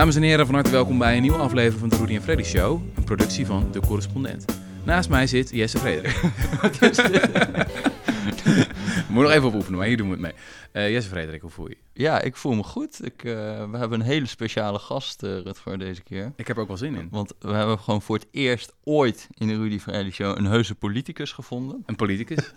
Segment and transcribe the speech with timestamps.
[0.00, 2.42] Dames en heren, van harte welkom bij een nieuwe aflevering van de Rudy en Freddy
[2.42, 2.82] Show.
[2.94, 4.44] Een productie van De Correspondent.
[4.84, 6.20] Naast mij zit Jesse Frederik.
[9.08, 10.32] Moet nog even op oefenen, maar hier doen we het mee.
[10.84, 13.04] Uh, Jesse Frederik, hoe voel je Ja, ik voel me goed.
[13.04, 13.32] Ik, uh,
[13.70, 16.32] we hebben een hele speciale gast, uh, Rutger, deze keer.
[16.36, 17.08] Ik heb er ook wel zin in.
[17.10, 20.74] Want we hebben gewoon voor het eerst ooit in de Rudy Freddy Show een heuse
[20.74, 21.82] politicus gevonden.
[21.86, 22.52] Een politicus?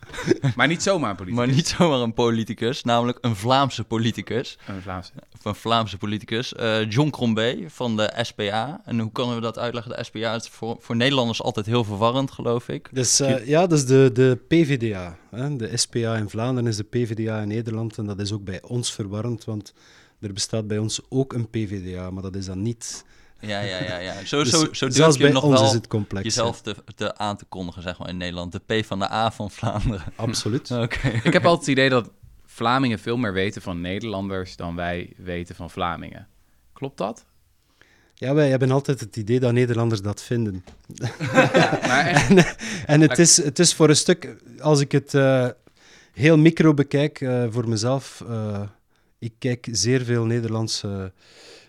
[0.56, 1.46] maar niet zomaar een politicus.
[1.46, 4.58] Maar niet zomaar een politicus, namelijk een Vlaamse politicus.
[4.66, 5.12] Een Vlaamse?
[5.42, 6.52] Een Vlaamse politicus.
[6.52, 8.80] Uh, John Crombé van de SPA.
[8.84, 9.96] En hoe kunnen we dat uitleggen?
[9.96, 12.88] De SPA is voor, voor Nederlanders altijd heel verwarrend, geloof ik.
[12.92, 15.16] Dus uh, ja, dat is de, de PVDA.
[15.30, 15.56] Hè?
[15.56, 17.98] De SPA in Vlaanderen is de PVDA in Nederland.
[17.98, 19.74] En dat is ook bij ons verwarrend, want
[20.20, 23.04] er bestaat bij ons ook een PVDA, maar dat is dan niet...
[23.40, 23.98] Ja, ja, ja.
[23.98, 24.24] ja.
[24.24, 26.24] Zo, dus zo, zo zelfs je bij nog ons wel is het complex.
[26.24, 28.52] jezelf te, te, aan te kondigen, zeg maar, in Nederland.
[28.52, 30.12] De P van de A van Vlaanderen.
[30.16, 30.70] Absoluut.
[30.84, 31.08] Oké.
[31.08, 32.10] Ik heb altijd het idee dat
[32.46, 36.28] Vlamingen veel meer weten van Nederlanders dan wij weten van Vlamingen.
[36.72, 37.24] Klopt dat?
[38.14, 40.64] Ja, wij hebben altijd het idee dat Nederlanders dat vinden.
[41.88, 42.44] Maar en
[42.86, 45.48] en het, is, het is voor een stuk, als ik het uh,
[46.14, 48.62] heel micro bekijk uh, voor mezelf, uh,
[49.18, 51.12] ik kijk zeer veel Nederlandse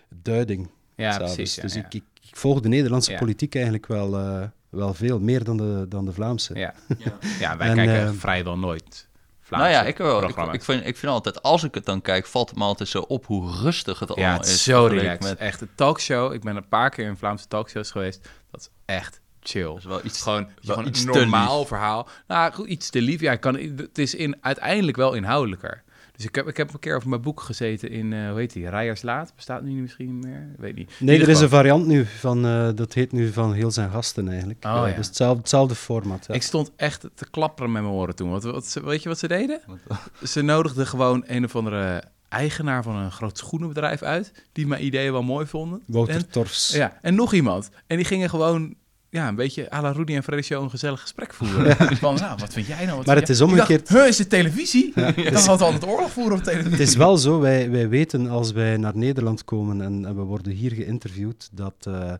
[0.08, 0.70] duiding.
[0.96, 1.34] ja, s'avonds.
[1.34, 1.54] precies.
[1.54, 1.80] Ja, dus ja.
[1.80, 3.18] Ik, ik, ik volg de Nederlandse Ja.
[3.18, 6.54] politiek eigenlijk wel, uh, wel veel, meer dan de, dan de Vlaamse.
[6.54, 6.74] Ja.
[6.98, 7.12] Ja.
[7.40, 9.08] ja, wij En, kijken eh, vrijwel nooit
[9.40, 10.52] Vlaamse Nou ja, ik wel.
[10.52, 13.00] Ik, vind, ik vind altijd, als ik het dan kijk, valt het me altijd zo
[13.00, 15.20] op hoe rustig het ja, allemaal het is zo relaxed.
[15.20, 16.32] Met, Echt, een talkshow.
[16.32, 18.28] Ik ben een paar keer in Vlaamse talkshows geweest.
[18.50, 19.62] Dat is echt chill.
[19.66, 22.08] dat is wel iets, Gewoon, wel gewoon iets normaal verhaal.
[22.26, 23.20] Nou, goed, iets te lief.
[23.20, 25.84] Ja, ik kan, het is in, uiteindelijk wel inhoudelijker.
[26.16, 28.52] Dus ik heb, ik heb een keer over mijn boek gezeten in, eh, hoe heet
[28.52, 29.32] die, Rijerslaat.
[29.34, 30.48] Bestaat nu misschien niet meer?
[30.54, 30.90] Ik weet niet.
[30.98, 34.28] Nee, er is een variant nu van, uh, dat heet nu van heel zijn gasten
[34.28, 34.64] eigenlijk.
[34.64, 34.96] Oh, Uh, ja.
[34.96, 36.24] Dus hetzelfde, hetzelfde format.
[36.28, 36.34] Ja.
[36.34, 38.30] Ik stond echt te klapperen met mijn oren toen.
[38.30, 39.60] Wat, wat, ze- weet je wat ze deden?
[39.86, 39.98] Wat-
[40.30, 44.32] Ze nodigden gewoon een of andere eigenaar van een groot schoenenbedrijf uit...
[44.52, 45.82] die mijn ideeën wel mooi vonden.
[45.86, 46.72] Wouter En, Torfs.
[46.72, 47.70] ja, en nog iemand.
[47.86, 48.74] En die gingen gewoon...
[49.16, 51.76] Ja, een beetje à la Rudy en Freddy een gezellig gesprek voeren.
[51.96, 52.96] Van, nou, wat vind jij nou?
[52.96, 53.88] Wat Maar het is dacht, omgekeerd.
[53.88, 54.92] huh, is het televisie?
[55.16, 56.70] Ik dacht dat we altijd oorlog voeren op televisie.
[56.70, 60.22] Het is wel zo, wij, wij weten als wij naar Nederland komen en, en we
[60.22, 62.12] worden hier geïnterviewd, dat, eh,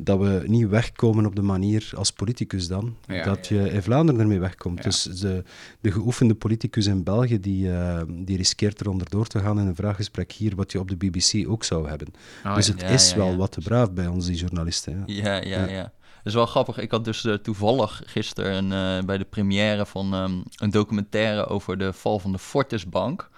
[0.00, 3.24] dat we niet wegkomen op de manier als politicus dan, Ja.
[3.24, 4.82] dat je in Vlaanderen ermee wegkomt.
[4.82, 5.42] Dus de,
[5.80, 9.74] de geoefende politicus in België, die, eh, die riskeert er onderdoor te gaan in een
[9.74, 12.08] vraaggesprek hier, wat je op de BBC ook zou hebben.
[12.44, 15.02] Oh, dus het is wel wat te braaf bij ons, die journalisten.
[15.06, 15.24] Ja.
[15.24, 15.68] Ja, ja, Ja.
[15.70, 15.92] ja.
[16.16, 16.78] Dat is wel grappig.
[16.78, 21.78] Ik had dus eh, toevallig gisteren eh, bij de première van ehm, een documentaire over
[21.78, 23.28] de val van de Fortisbank.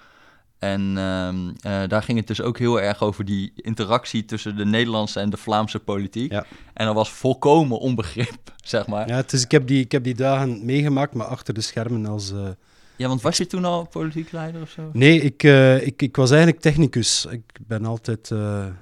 [0.61, 4.65] En ehm, eh, daar ging het dus ook heel erg over die interactie tussen de
[4.65, 6.31] Nederlandse en de Vlaamse politiek.
[6.31, 6.45] Ja.
[6.73, 9.07] En dat was volkomen onbegrip, zeg maar.
[9.07, 12.05] Ja, Ja, is, ik, heb die, ik heb die dagen meegemaakt, maar achter de schermen
[12.05, 12.31] als...
[12.31, 14.89] eh, want was je toen al politiek leider of zo?
[14.93, 17.25] Nee, ik, eh, ik, ik was eigenlijk technicus.
[17.29, 18.31] Ik ben altijd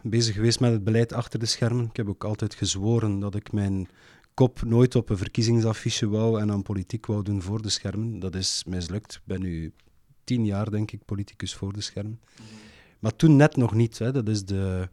[0.03, 1.85] bezig geweest met het beleid achter de schermen.
[1.85, 3.88] Ik heb ook altijd gezworen dat ik mijn
[4.34, 8.19] kop nooit op een verkiezingsaffiche wou en aan politiek wou doen voor de schermen.
[8.19, 9.13] Dat is mislukt.
[9.13, 9.73] Ik ben nu
[10.29, 12.19] tien jaar, denk ik, politicus voor de schermen.
[13.00, 13.97] Maar toen net nog niet.
[14.00, 14.12] Hè.
[14.12, 14.90] Dat is de,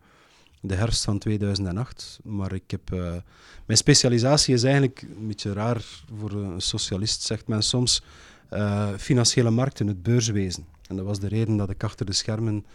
[0.60, 2.18] de herfst van 2008.
[2.24, 2.92] Maar ik heb...
[2.92, 3.14] eh,
[3.66, 5.84] mijn specialisatie is eigenlijk een beetje raar
[6.18, 8.02] voor een socialist, zegt men soms
[8.48, 10.66] eh, financiële markten, het beurswezen.
[10.88, 12.66] En dat was de reden dat ik achter de schermen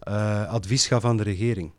[0.00, 1.72] eh, advies gaf aan de regering.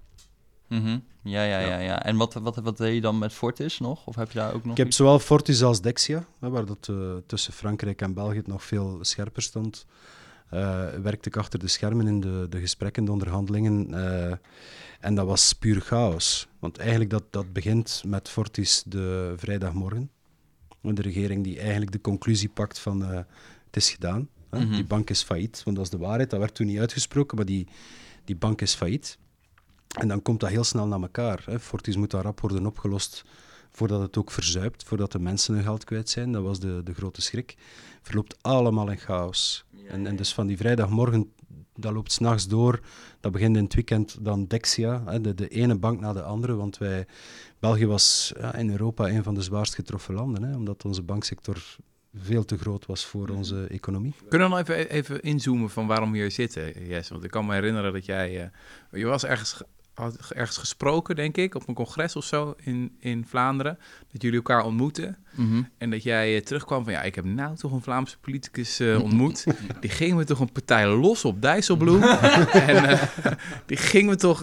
[0.68, 1.00] Mhm.
[1.24, 1.68] Ja, ja, Ja.
[1.68, 2.04] ja, ja.
[2.04, 4.08] En wat, wat, wat deed je dan met Fortis nog?
[4.08, 4.96] Of heb je daar ook nog Ik heb iets?
[4.98, 6.92] zowel Fortis als Dexia, hè, waar dat,
[7.26, 9.86] tussen Frankrijk en België het nog veel scherper stond,
[11.02, 13.94] werkte ik achter de schermen in de, de gesprekken, de onderhandelingen.
[13.94, 14.38] eh,
[15.00, 16.48] en dat was puur chaos.
[16.60, 20.12] Want eigenlijk dat, dat begint met Fortis de vrijdagmorgen.
[20.82, 23.16] De regering die eigenlijk de conclusie pakt van eh,
[23.66, 24.30] het is gedaan.
[24.50, 24.60] Hè?
[24.60, 24.74] Mhm.
[24.74, 26.30] Die bank is failliet, want dat is de waarheid.
[26.30, 27.68] Dat werd toen niet uitgesproken, maar die,
[28.26, 29.18] die bank is failliet.
[30.00, 31.44] En dan komt dat heel snel naar elkaar.
[31.46, 31.60] Hè.
[31.60, 33.24] Fortis moet dat rap worden opgelost
[33.74, 36.32] voordat het ook verzuipt, voordat de mensen hun geld kwijt zijn.
[36.32, 37.56] Dat was de, de grote schrik.
[38.02, 39.66] Verloopt allemaal in chaos.
[39.88, 41.32] en, en dus van die vrijdagmorgen,
[41.76, 42.80] dat loopt s'nachts door.
[43.20, 46.56] Dat begint in het weekend dan Dexia, hè, de, de ene bank na de andere.
[46.56, 47.06] Want wij,
[47.60, 51.78] België was ja, in Europa een van de zwaarst getroffen landen, hè, omdat onze banksector
[52.16, 54.14] veel te groot was voor onze economie.
[54.30, 57.10] Kunnen we nog even, even inzoomen van waarom we hier zitten, Jess?
[57.10, 58.42] Want ik kan me herinneren dat jij...
[58.42, 62.56] eh, je was ergens, ge- had ergens gesproken, denk ik, op een congres of zo
[62.64, 63.78] in, in Vlaanderen.
[64.12, 65.18] Dat jullie elkaar ontmoetten.
[65.36, 65.62] Mhm.
[65.78, 66.94] En dat jij eh, terugkwam van...
[66.94, 69.46] Ja, ik heb nou toch een Vlaamse politicus eh, ontmoet.
[69.80, 72.04] Die ging me toch een partij los op Dijsselbloem.
[72.74, 73.02] en eh,
[73.66, 74.40] die ging me toch...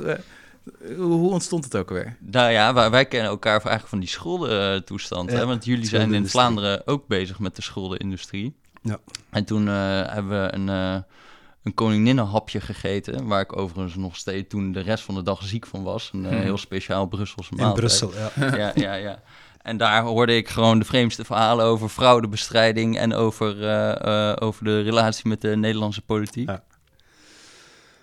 [0.96, 2.16] hoe, hoe ontstond het ook alweer?
[2.18, 5.30] Nou ja, wij, wij kennen elkaar eigenlijk van die schuldentoestand.
[5.30, 5.46] Ja, hè?
[5.46, 6.28] Want jullie zijn in.
[6.28, 8.54] Vlaanderen ook bezig met de schuldenindustrie.
[8.82, 8.98] Ja.
[9.30, 11.02] En toen eh, hebben we een, eh,
[11.62, 13.26] een koninginnenhapje gegeten.
[13.26, 16.10] Waar ik overigens nog steeds toen de rest van de dag ziek van was.
[16.12, 16.40] Een eh, Hmm.
[16.40, 17.78] heel speciaal Brusselse In maaltijd.
[17.80, 18.56] Brussel, ja.
[18.56, 19.22] Ja, ja, ja.
[19.62, 24.64] En daar hoorde ik gewoon de vreemdste verhalen over fraudebestrijding en over, eh, eh, over
[24.64, 26.48] de relatie met de Nederlandse politiek.
[26.48, 26.64] Ja.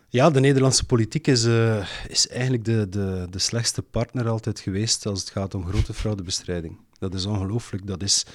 [0.09, 5.05] Ja, de Nederlandse politiek is, eh, is eigenlijk de, de, de slechtste partner altijd geweest
[5.05, 6.77] als het gaat om grote fraudebestrijding.
[6.99, 7.87] Dat is ongelooflijk.
[7.87, 8.25] Dat is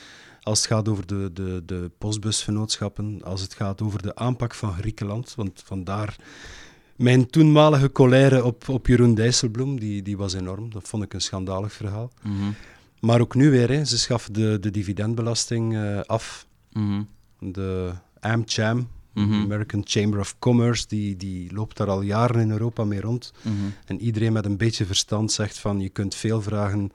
[0.43, 4.73] als het gaat over de, de, de postbusvennootschappen, als het gaat over de aanpak van
[4.75, 6.17] Griekenland, want vandaar
[6.97, 10.71] mijn toenmalige colère op, op Jeroen Dijsselbloem, die, die was enorm.
[10.71, 12.11] Dat vond ik een schandalig verhaal.
[12.23, 12.51] Mhm,
[13.01, 16.47] Maar ook nu weer, hè, ze schaffen de, de dividendbelasting eh, af.
[16.73, 17.03] mhm,
[17.39, 19.33] De AmCham, Mhm.
[19.33, 23.33] American Chamber of Commerce, die, die loopt daar al jaren in Europa mee rond.
[23.87, 26.93] En iedereen met een beetje verstand zegt van je kunt veel vragen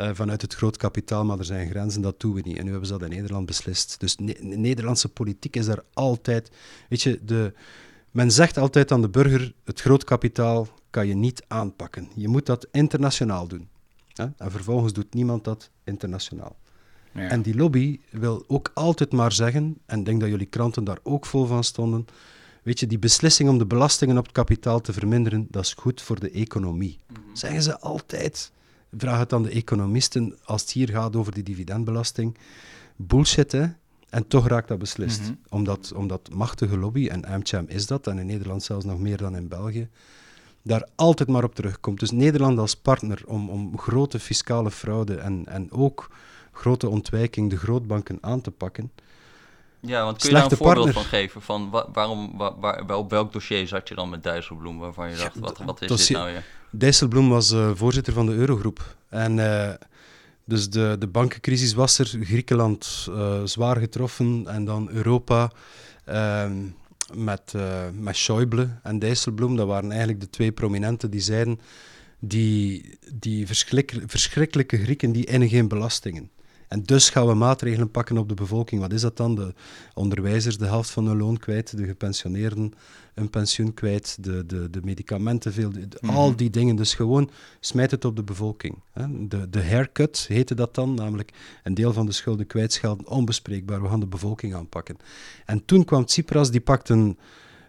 [0.00, 2.56] eh, vanuit het groot kapitaal, maar er zijn grenzen, dat doen we niet.
[2.56, 4.00] En nu hebben ze dat in Nederland beslist.
[4.00, 6.50] Dus Ne- de Nederlandse politiek is daar altijd...
[6.88, 7.52] Weet je, de,
[8.10, 12.08] men zegt altijd aan de burger, het groot kapitaal kan je niet aanpakken.
[12.14, 13.68] Je moet dat internationaal doen.
[14.12, 14.26] Hè?
[14.36, 16.56] En vervolgens doet niemand dat internationaal.
[17.12, 17.28] Ja.
[17.28, 20.98] En die lobby wil ook altijd maar zeggen, en ik denk dat jullie kranten daar
[21.02, 22.06] ook vol van stonden,
[22.62, 26.02] weet je, die beslissing om de belastingen op het kapitaal te verminderen, dat is goed
[26.02, 26.98] voor de economie.
[27.32, 28.52] Zeggen ze altijd.
[28.96, 32.36] Vraag het aan de economisten als het hier gaat over die dividendbelasting.
[32.96, 33.66] Bullshit, hè?
[34.08, 35.20] En toch raakt dat beslist.
[35.20, 35.32] Mhm.
[35.48, 39.36] omdat, omdat machtige lobby, en AmCham is dat, en in Nederland zelfs nog meer dan
[39.36, 39.88] in België,
[40.62, 42.00] daar altijd maar op terugkomt.
[42.00, 46.10] Dus Nederland als partner om, om grote fiscale fraude en, en ook
[46.52, 48.90] grote ontwijking, de grootbanken aan te pakken.
[49.82, 51.02] Ja, want kun je daar een voorbeeld partner.
[51.02, 51.42] van geven?
[51.42, 55.16] Van wa- waarom, wa- waar, op welk dossier zat je dan met Dijsselbloem waarvan je
[55.16, 56.44] dacht, wat, wat is dossier- dit nou weer?
[56.70, 58.96] Dijsselbloem was eh, voorzitter van de Eurogroep.
[59.08, 59.38] En
[59.68, 59.74] eh,
[60.44, 65.50] dus de, de bankencrisis was er, Griekenland eh, zwaar getroffen en dan Europa
[66.04, 66.52] ehm,
[67.14, 67.52] met,
[67.92, 69.56] met Schäuble en Dijsselbloem.
[69.56, 71.60] Dat waren eigenlijk de twee prominenten die zeiden,
[72.18, 76.30] die, die verschrik- verschrikkelijke Grieken die innen geen belastingen.
[76.70, 78.80] En dus gaan we maatregelen pakken op de bevolking.
[78.80, 79.34] Wat is dat dan?
[79.34, 79.54] De
[79.94, 82.72] onderwijzers de helft van hun loon kwijt, de gepensioneerden
[83.14, 86.14] een pensioen kwijt, de, de, de medicamenten veel, de- Mhm.
[86.14, 86.76] al die dingen.
[86.76, 87.30] Dus gewoon
[87.60, 88.78] smijt het op de bevolking.
[88.92, 89.28] Hè.
[89.28, 91.32] De, de haircut heette dat dan, namelijk
[91.62, 94.96] een deel van de schulden kwijtschelden, onbespreekbaar, we gaan de bevolking aanpakken.
[95.46, 97.18] En toen kwam Tsipras, die pakt een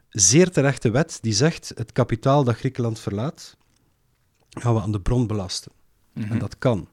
[0.09, 3.57] zeer terechte wet die zegt, het kapitaal dat Griekenland verlaat,
[4.49, 5.71] gaan we aan de bron belasten.
[6.13, 6.31] Mhm.
[6.31, 6.87] En dat kan.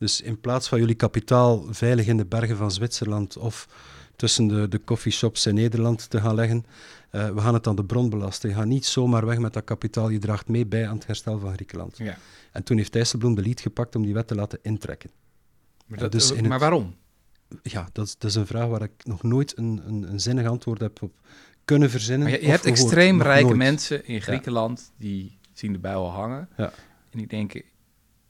[0.00, 3.68] Dus in plaats van jullie kapitaal veilig in de bergen van Zwitserland of
[4.16, 6.64] tussen de, de coffeeshops in Nederland te gaan leggen,
[7.10, 8.48] eh, we gaan het aan de bron belasten.
[8.48, 11.38] Je gaat niet zomaar weg met dat kapitaal, je draagt mee bij aan het herstel
[11.38, 11.98] van Griekenland.
[11.98, 12.16] Ja.
[12.52, 15.10] En toen heeft Dijsselbloem de lead gepakt om die wet te laten intrekken.
[15.86, 16.94] Maar, Ja, dat, dus in maar het- waarom?
[17.62, 20.46] Ja, dat is, dat is een vraag waar ik nog nooit een, een, een zinnig
[20.46, 21.12] antwoord heb op
[21.64, 22.30] kunnen verzinnen.
[22.30, 22.80] Maar je, hebt gehoord.
[22.80, 23.56] extreem Nog rijke nooit.
[23.56, 26.48] mensen in Griekenland die zien de al hangen.
[26.56, 26.72] Ja.
[27.10, 27.62] En die denken,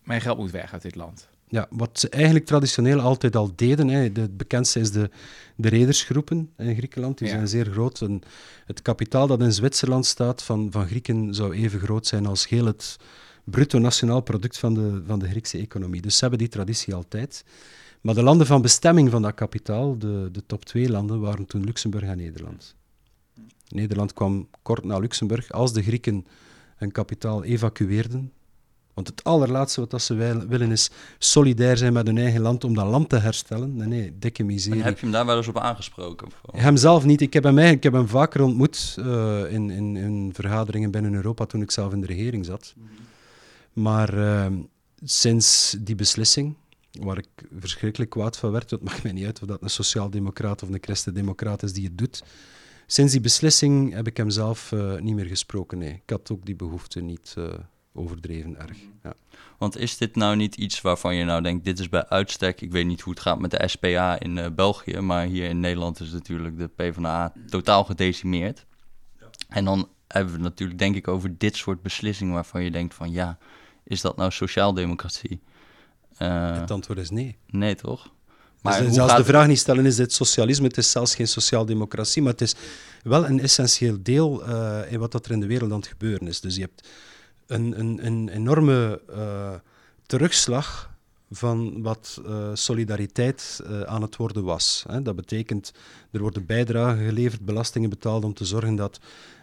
[0.02, 1.28] mijn geld moet weg uit dit land.
[1.50, 5.11] Ja, wat ze eigenlijk traditioneel altijd al deden, hè, de, het bekendste is de,
[5.56, 7.32] de redersgroepen in Griekenland, die Ja.
[7.35, 8.00] zijn zeer groot.
[8.00, 8.20] En
[8.67, 12.64] het kapitaal dat in Zwitserland staat van, van Grieken zou even groot zijn als heel
[12.67, 12.97] het
[13.44, 16.00] bruto nationaal product van de, van de Griekse economie.
[16.00, 17.44] Dus ze hebben die traditie altijd.
[18.00, 21.64] Maar de landen van bestemming van dat kapitaal, de, de top twee landen, waren toen
[21.64, 22.75] Luxemburg en Nederland.
[23.69, 26.27] Nederland kwam kort na Luxemburg als de Grieken
[26.77, 28.32] hun kapitaal evacueerden.
[29.00, 32.64] Want het allerlaatste wat dat ze wil- willen is solidair zijn met hun eigen land
[32.64, 33.76] om dat land te herstellen.
[33.76, 34.82] Nee, nee, dikke En miserie.
[34.82, 36.26] heb je hem daar wel eens op aangesproken?
[36.26, 37.20] Of- Hem zelf niet.
[37.20, 41.14] Ik heb hem, eigenlijk, ik heb hem vaker ontmoet eh, in, in, in vergaderingen binnen
[41.14, 42.74] Europa toen ik zelf in de regering zat.
[43.72, 44.46] Maar eh,
[45.04, 46.54] sinds die beslissing,
[47.00, 47.28] waar ik
[47.58, 50.78] verschrikkelijk kwaad van werd, het maakt mij niet uit of dat een sociaaldemocraat of een
[50.80, 52.22] christendemocraat is die het doet.
[52.86, 55.78] Sinds die beslissing heb ik hem zelf eh, niet meer gesproken.
[55.78, 55.92] Nee.
[56.04, 57.44] Ik had ook die behoefte niet eh,
[57.94, 58.79] overdreven erg.
[59.03, 59.13] Ja.
[59.59, 62.73] Want is dit nou niet iets waarvan je nou denkt, dit is bij uitstek, ik
[62.73, 66.01] weet niet hoe het gaat met de SPA in eh, België, maar hier in Nederland
[66.01, 68.67] is natuurlijk de PvdA totaal gedecimeerd.
[69.49, 72.94] En dan hebben we het natuurlijk denk ik over dit soort beslissingen waarvan je denkt
[72.94, 73.39] van ja,
[73.85, 75.41] is dat nou sociaaldemocratie?
[76.17, 77.39] Eh, Het antwoord is nee.
[77.47, 78.13] nee toch?
[78.63, 80.67] Maar hoe zelfs gaat de vraag niet stellen, is dit socialisme?
[80.67, 82.55] Het is zelfs geen sociaaldemocratie, maar het is
[83.03, 86.29] wel een essentieel deel eh, in wat dat er in de wereld aan het gebeuren
[86.29, 86.41] is.
[86.41, 86.89] Dus je hebt
[87.50, 89.54] een, een, een enorme eh,
[90.06, 90.90] terugslag
[91.30, 94.84] van wat eh, solidariteit eh, aan het worden was.
[94.88, 95.02] Hè.
[95.02, 95.72] Dat betekent,
[96.10, 99.00] er worden bijdragen geleverd, belastingen betaald om te zorgen dat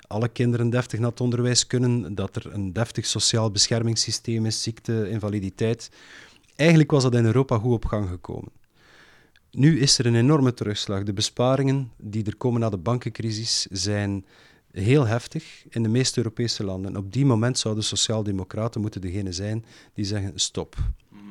[0.07, 5.09] alle kinderen deftig naar het onderwijs kunnen, dat er een deftig sociaal beschermingssysteem is, ziekte,
[5.09, 5.89] invaliditeit.
[6.55, 8.51] Eigenlijk was dat in Europa goed op gang gekomen.
[9.51, 11.03] Nu is er een enorme terugslag.
[11.03, 14.25] De besparingen die er komen na de bankencrisis zijn
[14.77, 16.97] heel heftig in de meeste Europese landen.
[16.97, 20.75] Op die moment zouden sociaaldemocraten moeten degene zijn die zeggen stop.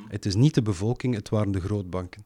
[0.09, 2.25] Het is niet de bevolking, het waren de grootbanken.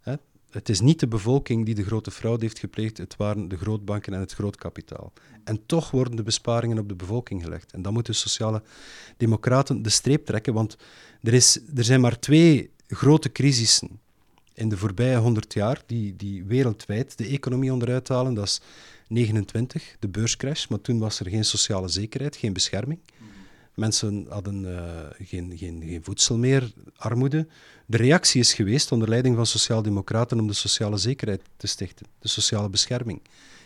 [0.00, 0.14] Hè?
[0.50, 4.14] Het is niet de bevolking die de grote fraude heeft gepleegd, het waren de grootbanken
[4.14, 5.12] en het grootkapitaal.
[5.44, 7.72] En toch worden de besparingen op de bevolking gelegd.
[7.72, 8.62] En dan moeten sociale
[9.16, 10.76] democraten de streep trekken, want
[11.22, 14.00] er, is, er zijn maar twee grote crisissen
[14.54, 18.34] in de voorbije 100 jaar die, die wereldwijd de economie onderuit halen.
[18.34, 18.60] Dat is
[19.08, 23.00] 29, de beurscrash, maar toen was er geen sociale zekerheid, geen bescherming.
[23.74, 24.80] Mensen hadden uh,
[25.18, 27.46] geen, geen, geen voedsel meer, armoede.
[27.86, 32.28] De reactie is geweest onder leiding van sociaaldemocraten om de sociale zekerheid te stichten, de
[32.28, 33.22] sociale bescherming.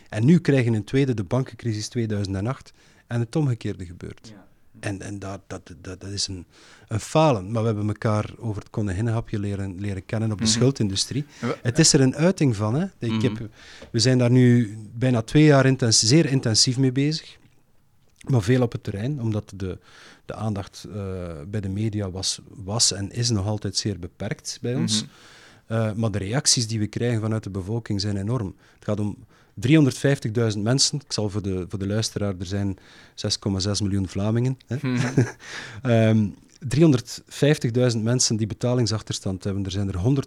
[0.09, 2.73] En nu krijgen een tweede de bankencrisis 2008
[3.07, 4.33] en het omgekeerde gebeurt.
[4.79, 6.45] En, en dat, dat, dat, dat is een,
[6.87, 7.51] een falen.
[7.51, 11.25] Maar we hebben elkaar over het konijnenhapje leren, leren kennen op de mm schuldindustrie.
[11.61, 12.73] Het is er een uiting van.
[12.73, 12.85] Hè.
[12.99, 13.21] Ik mhm.
[13.21, 13.49] heb,
[13.91, 17.37] we zijn daar nu bijna twee jaar intens, zeer intensief mee bezig.
[18.27, 19.77] Maar veel op het terrein, omdat de,
[20.25, 20.93] de aandacht uh,
[21.47, 25.03] bij de media was, was en is nog altijd zeer beperkt bij ons.
[25.03, 25.09] Mm
[25.71, 28.55] uh, maar de reacties die we krijgen vanuit de bevolking zijn enorm.
[28.75, 29.17] Het gaat om
[30.55, 30.99] 350.000 mensen.
[30.99, 32.83] Ik zal voor de, voor de luisteraar, er zijn 6,6
[33.81, 34.57] miljoen Vlamingen.
[34.67, 34.77] Hè.
[34.77, 34.97] Hmm.
[35.91, 36.35] um,
[37.93, 39.65] 350.000 mensen die betalingsachterstand hebben.
[39.65, 40.25] Er zijn er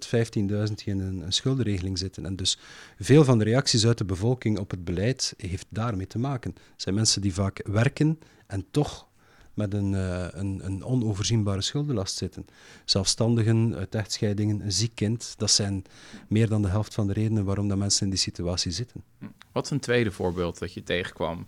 [0.69, 2.27] 115.000 die in een, een, schuldenregeling zitten.
[2.27, 2.59] En dus
[2.99, 6.51] veel van de reacties uit de bevolking op het beleid heeft daarmee te maken.
[6.55, 9.07] Het zijn mensen die vaak werken en toch
[9.55, 12.47] met een, uh, een, een, onoverzienbare schuldenlast zitten.
[12.85, 15.85] Zelfstandigen, uit echtscheidingen, een ziek kind, dat zijn
[16.29, 19.03] meer dan de helft van de redenen waarom dat mensen in die situatie zitten.
[19.53, 21.47] Wat is een tweede voorbeeld dat je tegenkwam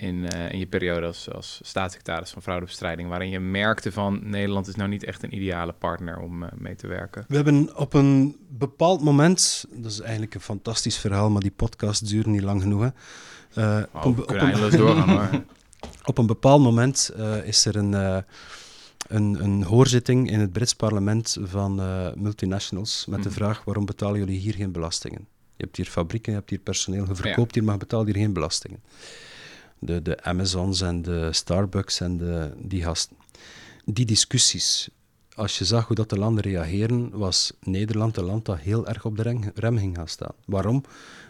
[0.00, 4.68] in, uh, in je periode als, als staatssecretaris van fraudebestrijding, waarin je merkte van Nederland
[4.68, 7.24] is nou niet echt een ideale partner om uh, mee te werken?
[7.28, 12.08] We hebben op een bepaald moment, dat is eigenlijk een fantastisch verhaal, maar die podcast
[12.08, 12.80] duurt niet lang genoeg.
[12.80, 12.88] Hè.
[13.78, 14.28] Uh, oh, op, op,
[14.70, 15.46] doorgaan.
[16.04, 18.18] Op een bepaald moment uh, is er een, uh,
[19.08, 23.38] een, een, hoorzitting in het Brits parlement van uh, multinationals met de mhm.
[23.38, 25.26] vraag waarom betalen jullie hier geen belastingen?
[25.56, 28.14] Je hebt hier fabrieken, je hebt hier personeel, je verkoopt hier, maar je betaalt hier
[28.14, 28.82] geen belastingen.
[29.78, 33.16] De, de Amazons en de Starbucks en de, die gasten.
[33.84, 34.88] Die discussies,
[35.34, 39.04] als je zag hoe dat de landen reageren, was Nederland een land dat heel erg
[39.04, 40.34] op de rem ging gaan staan.
[40.44, 40.84] Waarom?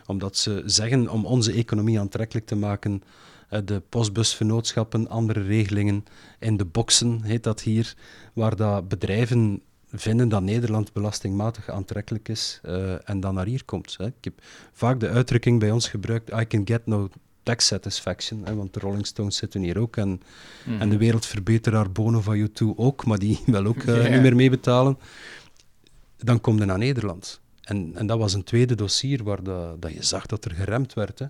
[0.06, 3.08] Omdat ze zeggen om onze economie aantrekkelijk te maken, eh,
[3.64, 6.04] de postbusvernootschappen, andere regelingen
[6.38, 7.94] in de boxen, heet dat hier,
[8.32, 13.94] waar dat bedrijven vinden dat Nederland belastingmatig aantrekkelijk is uh, en dan naar hier komt.
[13.98, 14.06] Hè.
[14.06, 14.34] Ik heb
[14.72, 17.08] vaak de uitdrukking bij ons gebruikt, I can get no
[17.42, 20.20] tax satisfaction, hè, want de Rolling Stones zitten hier ook en, mm
[20.64, 20.80] -hmm.
[20.80, 24.12] en de wereldverbeteraar Bono van U2 ook, maar die wil ook uh, yeah.
[24.12, 24.98] niet meer meebetalen.
[26.16, 27.40] Dan kom je naar Nederland.
[27.62, 30.94] En, en dat was een tweede dossier waar dat, dat je zag dat er geremd
[30.94, 31.18] werd.
[31.18, 31.26] Hè.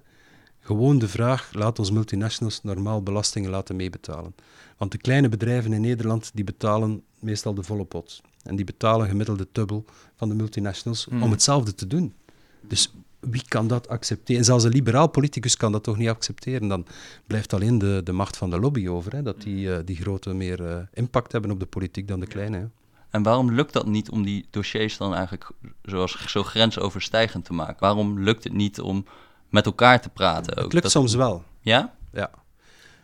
[0.61, 4.35] Gewoon de vraag, laat ons multinationals normaal belastingen laten meebetalen.
[4.77, 8.23] Want de kleine bedrijven in Nederland, die betalen meestal de volle pot.
[8.43, 9.85] En die betalen gemiddeld de dubbel
[10.17, 11.31] van de multinationals om hmm.
[11.31, 12.15] hetzelfde te doen.
[12.61, 14.45] Dus wie kan dat accepteren?
[14.45, 16.69] zelfs een liberaal politicus kan dat toch niet accepteren.
[16.69, 16.87] Dan
[17.27, 19.13] blijft alleen de, de macht van de lobby over.
[19.13, 19.23] Hè?
[19.23, 22.57] Dat die, uh, die grote meer uh, impact hebben op de politiek dan de kleine.
[22.57, 22.65] Hè?
[23.11, 25.51] En waarom lukt dat niet om die dossiers dan eigenlijk
[25.83, 27.77] zoals, zo grensoverstijgend te maken?
[27.79, 29.05] Waarom lukt het niet om
[29.51, 30.57] met elkaar te praten.
[30.57, 30.65] Ook.
[30.65, 31.45] Het lukt soms wel.
[31.61, 31.95] Ja?
[32.13, 32.31] Ja.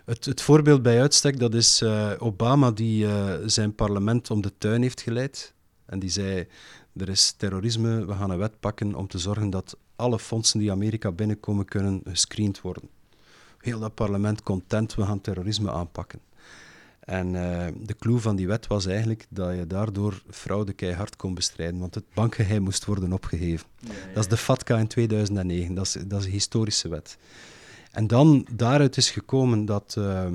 [0.04, 4.52] Het, het voorbeeld bij uitstek, dat is uh, Obama die uh, zijn parlement om de
[4.58, 5.54] tuin heeft geleid.
[5.86, 6.48] En die zei,
[6.96, 10.70] er is terrorisme, we gaan een wet pakken om te zorgen dat alle fondsen die
[10.70, 12.88] Amerika binnenkomen kunnen gescreend worden.
[13.58, 16.20] Heel dat parlement content, we gaan terrorisme aanpakken.
[17.06, 21.34] En uh, de clue van die wet was eigenlijk dat je daardoor fraude keihard kon
[21.34, 23.66] bestrijden, want het bankgeheim moest worden opgeheven.
[23.78, 24.14] Ja, ja, ja.
[24.14, 27.18] Dat is de FATCA in 2009, dat is, dat is een historische wet.
[27.90, 29.94] En dan daaruit is gekomen dat...
[29.98, 30.26] Uh,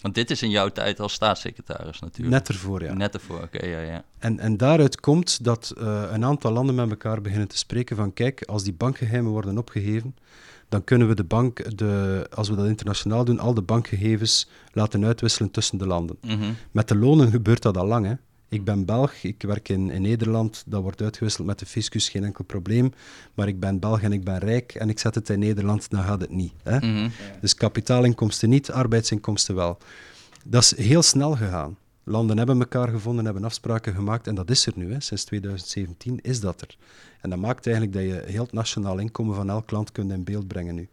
[0.00, 2.36] want dit is in jouw tijd als staatssecretaris natuurlijk.
[2.36, 2.92] Net ervoor, ja.
[2.92, 4.04] Net ervoor, oké, ja, ja.
[4.18, 8.12] En, en daaruit komt dat uh, een aantal landen met elkaar beginnen te spreken van
[8.12, 10.14] kijk, als die bankgeheimen worden opgeheven,
[10.70, 15.04] dan kunnen we de bank, de, als we dat internationaal doen, al de bankgegevens laten
[15.04, 16.16] uitwisselen tussen de landen.
[16.20, 16.52] Mhm.
[16.70, 18.06] Met de lonen gebeurt dat al lang.
[18.06, 18.14] Hè.
[18.48, 22.24] Ik ben Belg, ik werk in, in Nederland, dat wordt uitgewisseld met de fiscus, geen
[22.24, 22.92] enkel probleem.
[23.34, 26.02] Maar ik ben Belg en ik ben rijk en ik zet het in Nederland, dan
[26.02, 26.52] gaat het niet.
[26.62, 26.76] Hè.
[26.76, 27.08] Mhm.
[27.40, 29.78] Dus kapitaalinkomsten niet, arbeidsinkomsten wel.
[30.44, 31.76] Dat is heel snel gegaan.
[32.04, 34.92] Landen hebben elkaar gevonden, hebben afspraken gemaakt en dat is er nu.
[34.92, 35.00] Hè.
[35.00, 36.76] Sinds 2017 is dat er.
[37.20, 40.24] En dat maakt eigenlijk dat je heel het nationaal inkomen van elk land kunt in
[40.24, 40.88] beeld brengen nu.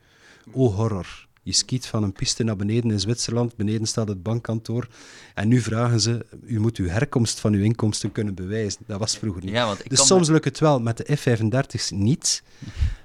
[0.52, 1.28] Oh horror.
[1.44, 4.88] Je skiet van een piste naar beneden in Zwitserland, beneden staat het bankkantoor.
[5.34, 8.82] En nu vragen ze, u moet uw herkomst van uw inkomsten kunnen bewijzen.
[8.86, 9.54] Dat was vroeger niet.
[9.54, 12.44] Ja, want ik dus soms lukt het wel, met de F-35's niet.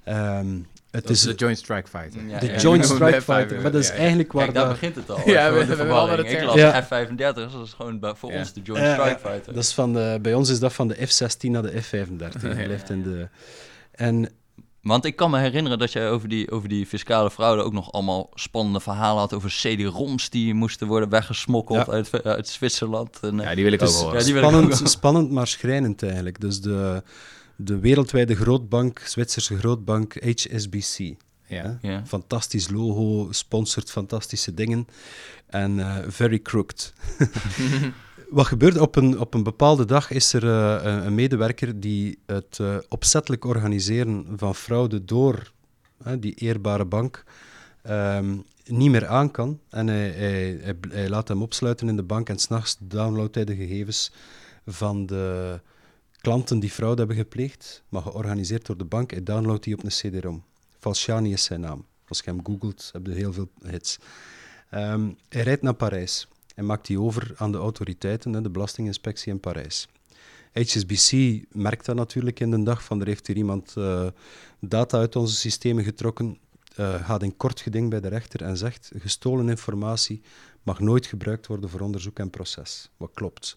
[0.04, 0.58] Ehm,
[0.92, 2.26] het Dat is de Joint Strike Fighter.
[2.28, 2.56] Ja, de ja.
[2.58, 3.98] Joint Ja, Strike Fighter, maar dat is ja, ja.
[3.98, 5.20] eigenlijk waar Kijk, daar dat- begint het al.
[5.30, 6.82] Ja, we- hadden het Ik las Ja.
[6.82, 8.38] F-35, dat is gewoon bij- voor Ja.
[8.38, 9.54] ons de Joint Ja, Strike ja, Fighter.
[9.54, 12.16] Dat is van de, bij ons is dat van de F-16 naar de F-35.
[12.32, 12.64] Dat Ja.
[12.64, 13.28] blijft in de...
[13.92, 14.28] En
[14.82, 17.92] Want ik kan me herinneren dat jij over die, over die fiscale fraude ook nog
[17.92, 21.92] allemaal spannende verhalen had over CD-ROMs die moesten worden weggesmokkeld Ja.
[21.92, 23.18] uit, uit Zwitserland.
[23.20, 24.18] En, eh, Ja, die wil ik Het ook horen.
[24.18, 24.88] Ja, die wil ik ook spannend, wel.
[24.88, 26.40] spannend, maar schrijnend eigenlijk.
[26.40, 27.02] Dus de,
[27.56, 31.14] de wereldwijde grootbank, Zwitserse grootbank HSBC.
[31.46, 31.78] Ja.
[32.06, 34.86] Fantastisch logo, sponsort fantastische dingen.
[35.46, 36.92] En eh, very crooked.
[38.30, 42.58] Wat gebeurt op een, op een bepaalde dag is er eh, een- medewerker die het
[42.60, 45.52] eh, opzettelijk organiseren van fraude door
[46.18, 47.24] die eerbare bank
[47.82, 49.60] ehm, niet meer aan kan.
[49.70, 53.44] En hij, hij, hij, hij laat hem opsluiten in de bank en s'nachts downloadt hij
[53.44, 54.12] de gegevens
[54.66, 55.60] van de
[56.22, 59.10] klanten die fraude hebben gepleegd, maar georganiseerd door de bank.
[59.10, 60.44] Hij downloadt die op een CD-ROM.
[60.78, 61.84] Falciani is zijn naam.
[62.08, 63.98] Als je hem googelt, heb je heel veel hits.
[64.70, 69.40] Ehm, hij rijdt naar Parijs en maakt die over aan de autoriteiten, de Belastinginspectie in
[69.40, 69.88] Parijs.
[70.52, 74.06] HSBC merkt dat natuurlijk in de dag van er heeft hier iemand eh,
[74.60, 76.38] data uit onze systemen getrokken,
[76.76, 80.22] eh, gaat in kort geding bij de rechter en zegt gestolen informatie
[80.62, 82.90] mag nooit gebruikt worden voor onderzoek en proces.
[82.96, 83.56] Wat klopt.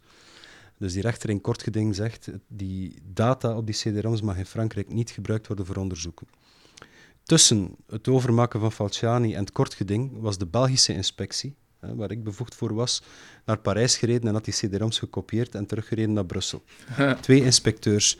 [0.78, 4.94] Dus die rechter in kort geding zegt die data op die CD-ROMs mag in Frankrijk
[4.94, 6.28] niet gebruikt worden voor onderzoeken.
[7.24, 12.12] Tussen het overmaken van Falciani en het kort geding was de Belgische inspectie, hè, waar
[12.12, 13.04] ik bevoegd voor was,
[13.46, 16.64] naar Parijs gereden en had die CD-ROMs gekopieerd en teruggereden naar Brussel.
[17.22, 18.18] Twee inspecteurs.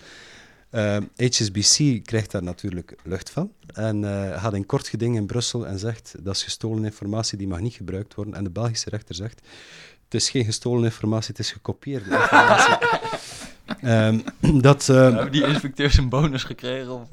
[0.70, 5.68] Eh, HSBC krijgt daar natuurlijk lucht van en eh, gaat in kort geding in Brussel
[5.68, 8.34] en zegt dat is gestolen informatie, die mag niet gebruikt worden.
[8.34, 9.48] En de Belgische rechter zegt,
[10.16, 12.76] is geen gestolen informatie, het is gekopieerde informatie.
[13.82, 14.20] Ehm,
[14.62, 16.92] dat, eh, Hebben die inspecteurs een bonus gekregen?
[16.92, 17.08] Of?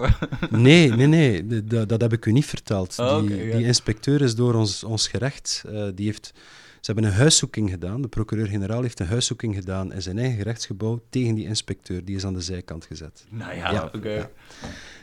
[0.51, 2.99] Nee, nee, nee, de- dat heb ik u niet verteld.
[2.99, 5.63] Oh, die, die inspecteur is door ons, ons gerecht.
[5.73, 6.33] eh, die heeft,
[6.83, 8.03] ze hebben een huiszoeking gedaan.
[8.03, 12.05] De procureur-generaal heeft een huiszoeking gedaan in zijn eigen gerechtsgebouw tegen die inspecteur.
[12.05, 13.25] Die is aan de zijkant gezet.
[13.29, 13.90] nou ja, Ja.
[13.95, 14.09] oké.
[14.11, 14.31] Ja.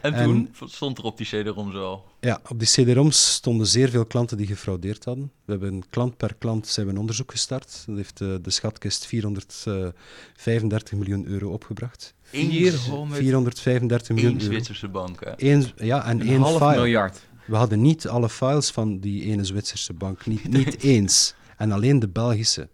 [0.02, 2.04] En En- toen stond er op die CD-ROM zo.
[2.20, 5.32] Ja, op die CD-ROMs stonden zeer veel klanten die gefraudeerd hadden.
[5.46, 7.84] We hebben klant per klant zijn we een onderzoek gestart.
[7.88, 12.13] Dat heeft eh, de schatkist 435 miljoen euro opgebracht.
[12.24, 14.52] 400 435 miljoen Eén euro.
[14.52, 15.32] Zwitserse bank, hè?
[15.52, 16.76] Eén, ja, en een één half file.
[16.76, 17.20] miljard.
[17.46, 21.34] We hadden niet alle files van die ene Zwitserse bank, niet, niet eens.
[21.60, 22.67] En alleen de Belgische.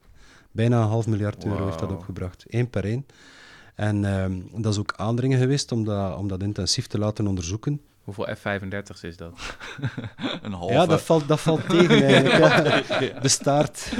[0.52, 3.06] Bijna een half miljard euro heeft dat opgebracht, één per één.
[3.76, 7.82] En ehm, dat is ook aandringen geweest om dat, om dat intensief te laten onderzoeken.
[8.04, 9.34] Hoeveel F-35's is dat?
[10.41, 10.74] Een halve.
[10.74, 12.88] Ja, dat valt, dat valt tegen eigenlijk.
[13.13, 13.19] ja.
[13.19, 13.91] De staart.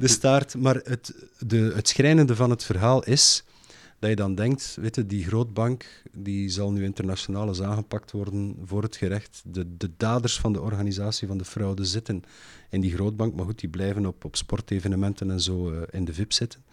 [0.00, 0.54] De staart.
[0.54, 3.44] Maar het, de, het schrijnende van het verhaal is
[3.98, 8.82] dat je dan denkt, weet die grootbank die zal nu internationaal eens aangepakt worden voor
[8.82, 9.42] het gerecht.
[9.46, 12.22] De, de daders van de organisatie van de fraude zitten
[12.70, 16.14] in die grootbank, maar goed, die blijven op, op sportevenementen en zo eh, in de
[16.14, 16.64] VIP zitten.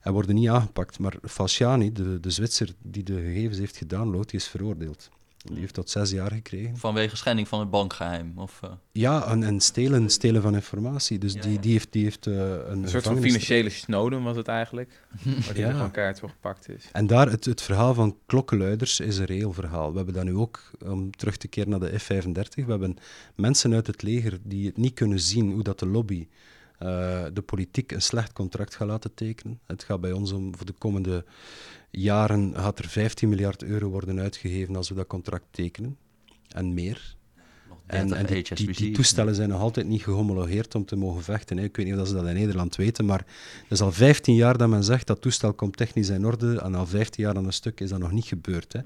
[0.00, 0.98] En worden niet aangepakt.
[0.98, 5.10] Maar Falciani, de, de Zwitser die de gegevens heeft gedownload, die is veroordeeld.
[5.42, 6.76] Die heeft tot zes jaar gekregen.
[6.76, 8.32] Vanwege schending van het bankgeheim.
[8.36, 11.18] Of, eh, Ja, en, en stelen, stelen van informatie.
[11.18, 11.60] Dus Ja, die, ja.
[11.60, 15.00] die heeft, die heeft eh, een, Een soort van financiële Snowden was het eigenlijk.
[15.44, 15.70] Waar die Ja.
[15.72, 16.88] gewoon keihard voor gepakt is.
[16.92, 19.90] En daar, het, het verhaal van klokkenluiders is een reëel verhaal.
[19.90, 22.96] We hebben dat nu ook, om terug te keren naar de F-35, we hebben
[23.34, 26.26] mensen uit het leger die het niet kunnen zien hoe dat de lobby
[26.78, 29.60] eh, de politiek een slecht contract gaat laten tekenen.
[29.66, 31.24] Het gaat bij ons om, voor de komende
[31.92, 35.96] jaren gaat er 15 miljard euro worden uitgegeven als we dat contract tekenen.
[36.48, 37.16] En meer.
[37.86, 38.78] En, 30 en die, die, HSBC's.
[38.78, 41.56] die toestellen zijn nog altijd niet gehomologeerd om te mogen vechten.
[41.56, 41.64] Hè.
[41.64, 43.18] Ik weet niet of ze dat in Nederland weten, maar
[43.62, 46.60] het is al 15 jaar dat men zegt dat toestel komt technisch in orde.
[46.60, 48.72] En al 15 jaar aan een stuk is dat nog niet gebeurd.
[48.72, 48.80] Hè.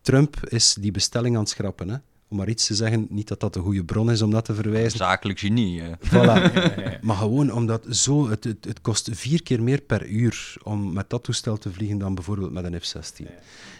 [0.00, 1.88] Trump is die bestelling aan het schrappen.
[1.88, 1.96] Hè.
[2.30, 4.54] Om maar iets te zeggen, niet dat dat een goede bron is om dat te
[4.54, 4.98] verwijzen.
[4.98, 5.82] Zakelijk genie.
[5.82, 5.92] eh.
[5.98, 6.52] Voilà.
[7.06, 11.10] Maar gewoon omdat zo, het, het, het kost vier keer meer per uur om met
[11.10, 13.26] dat toestel te vliegen dan bijvoorbeeld met een F-16.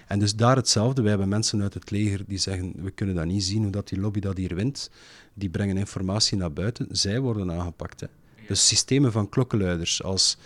[0.07, 1.01] En dus daar hetzelfde.
[1.01, 3.89] Wij hebben mensen uit het leger die zeggen, we kunnen dat niet zien, hoe dat
[3.89, 4.91] die lobby dat hier wint.
[5.35, 6.87] Die brengen informatie naar buiten.
[6.91, 8.01] Zij worden aangepakt.
[8.01, 8.07] Hè.
[8.47, 10.37] Dus systemen van klokkenluiders, als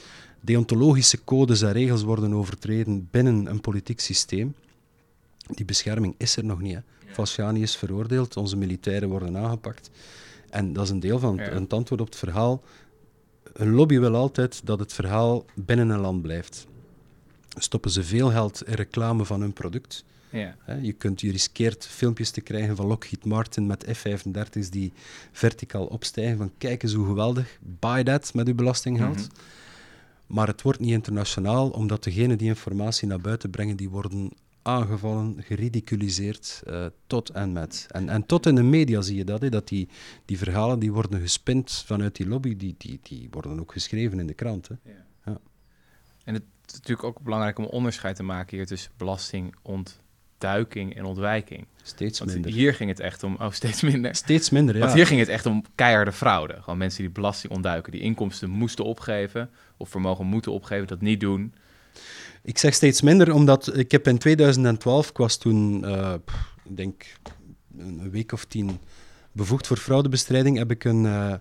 [0.41, 4.55] deontologische codes en regels worden overtreden binnen een politiek systeem,
[5.46, 6.74] die bescherming is er nog niet.
[6.74, 7.52] Hè.
[7.52, 9.90] Is veroordeeld, onze militairen worden aangepakt.
[10.50, 12.62] En dat is een deel van het, antwoord op het verhaal.
[13.52, 16.66] Een lobby wil altijd dat het verhaal binnen een land blijft.
[17.48, 20.57] Stoppen ze veel geld in reclame van hun product, Ja.
[20.83, 24.92] Je, kunt, je riskeert filmpjes te krijgen van Lockheed Martin met F-35's die
[25.33, 26.37] verticaal opstijgen.
[26.37, 29.16] Van kijk eens hoe geweldig, buy that met uw belastinggeld.
[29.16, 29.26] Mhm.
[30.26, 34.31] Maar het wordt niet internationaal, omdat degenen die informatie naar buiten brengen, die worden
[34.62, 37.87] aangevallen, geridiculiseerd, eh, tot en met.
[37.90, 39.88] En, en tot in de media zie je dat, hè, dat die,
[40.25, 44.27] die verhalen die worden gespind vanuit die lobby, die, die, die worden ook geschreven in
[44.27, 44.68] de krant.
[44.68, 44.75] Hè.
[46.25, 51.66] En het is natuurlijk ook belangrijk om onderscheid te maken hier tussen belastingontduiking en ontwijking.
[51.83, 52.51] Steeds Want minder.
[52.51, 54.14] hier ging het echt om, oh steeds minder.
[54.14, 54.81] Steeds minder, ja.
[54.81, 56.57] Want hier ging het echt om keiharde fraude.
[56.61, 61.20] Gewoon mensen die belasting ontduiken, die inkomsten moesten opgeven of vermogen moeten opgeven, dat niet
[61.20, 61.55] doen.
[62.44, 66.14] Ik zeg steeds minder, omdat ik heb in 2012, ik was toen, eh,
[66.64, 67.05] ik denk
[67.78, 68.78] een week of tien
[69.33, 71.35] bevoegd voor fraudebestrijding, heb ik een, eh,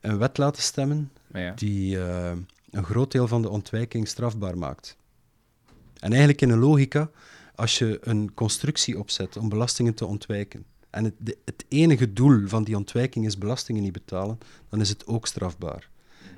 [0.00, 1.52] een wet laten stemmen ja.
[1.52, 2.32] die eh,
[2.70, 4.96] een groot deel van de ontwijking strafbaar maakt.
[5.98, 7.10] En eigenlijk in een logica,
[7.54, 12.48] als je een constructie opzet om belastingen te ontwijken, en het, de- het enige doel
[12.48, 14.38] van die ontwijking is belastingen niet betalen,
[14.68, 15.88] dan is het ook strafbaar.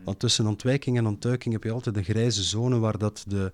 [0.04, 3.52] Want tussen ontwijking en ontduiking heb je altijd een grijze zone waar dat de,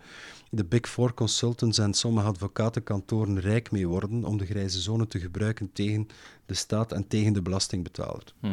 [0.50, 5.18] de Big Four consultants en sommige advocatenkantoren rijk mee worden om de grijze zone te
[5.20, 6.08] gebruiken tegen
[6.46, 8.24] de staat en tegen de belastingbetaler.
[8.40, 8.52] Mhm.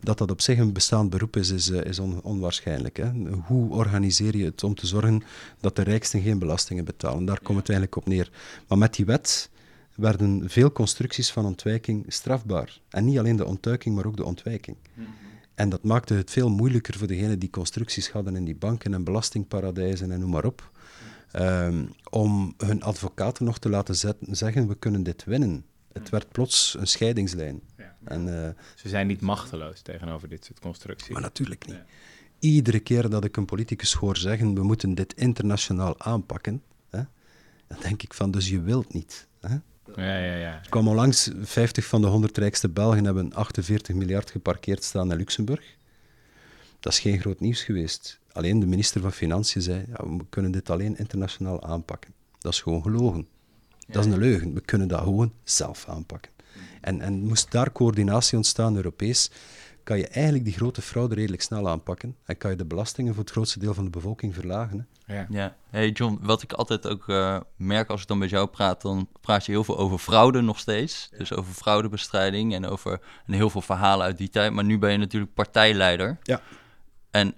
[0.00, 2.96] Dat dat op zich een bestaand beroep is, is, eh, is on- onwaarschijnlijk.
[2.96, 3.10] Hè?
[3.46, 5.22] Hoe organiseer je het om te zorgen
[5.60, 7.24] dat de rijksten geen belastingen betalen?
[7.24, 8.30] Daar komt het eigenlijk op neer.
[8.68, 9.50] Maar met die wet
[9.94, 12.80] werden veel constructies van ontwijking strafbaar.
[12.88, 14.76] En niet alleen de ontduiking, maar ook de ontwijking.
[15.54, 19.04] En dat maakte het veel moeilijker voor degenen die constructies hadden in die banken en
[19.04, 20.72] belastingparadijzen en noem maar op.
[21.32, 25.64] ehm, om hun advocaten nog te laten zeggen, we kunnen dit winnen.
[25.92, 27.60] Het werd plots een scheidingslijn.
[27.76, 27.96] Ja.
[28.04, 31.08] En, eh, Ze zijn niet machteloos tegenover dit soort constructies.
[31.12, 31.76] maar natuurlijk niet.
[31.76, 31.84] Ja.
[32.38, 37.02] Iedere keer dat ik een politicus hoor zeggen, we moeten dit internationaal aanpakken, hè,
[37.66, 39.26] dan denk ik van, dus je wilt niet.
[39.40, 39.56] Hè?
[39.96, 40.60] Ja, ja, ja.
[40.62, 45.16] Er kwam onlangs 50 van de 100 rijkste Belgen hebben 48 miljard geparkeerd staan in
[45.16, 45.76] Luxemburg.
[46.80, 48.20] Dat is geen groot nieuws geweest.
[48.32, 52.12] Alleen de minister van Financiën zei, ja, we kunnen dit alleen internationaal aanpakken.
[52.38, 53.26] Dat is gewoon gelogen.
[53.86, 54.54] Dat is een leugen.
[54.54, 56.32] We kunnen dat gewoon zelf aanpakken.
[56.80, 59.30] En, en moest daar coördinatie ontstaan, Europees,
[59.84, 63.22] kan je eigenlijk die grote fraude redelijk snel aanpakken en kan je de belastingen voor
[63.22, 64.88] het grootste deel van de bevolking verlagen.
[65.04, 65.16] Hè.
[65.18, 65.26] ja.
[65.30, 68.82] Ja, hey John, wat ik altijd ook eh, merk als ik dan met jou praat,
[68.82, 71.08] dan praat je heel veel over fraude nog steeds.
[71.18, 74.52] Dus over fraudebestrijding en over en heel veel verhalen uit die tijd.
[74.52, 76.18] Maar nu ben je natuurlijk partijleider.
[76.22, 76.40] Ja.
[77.10, 77.34] En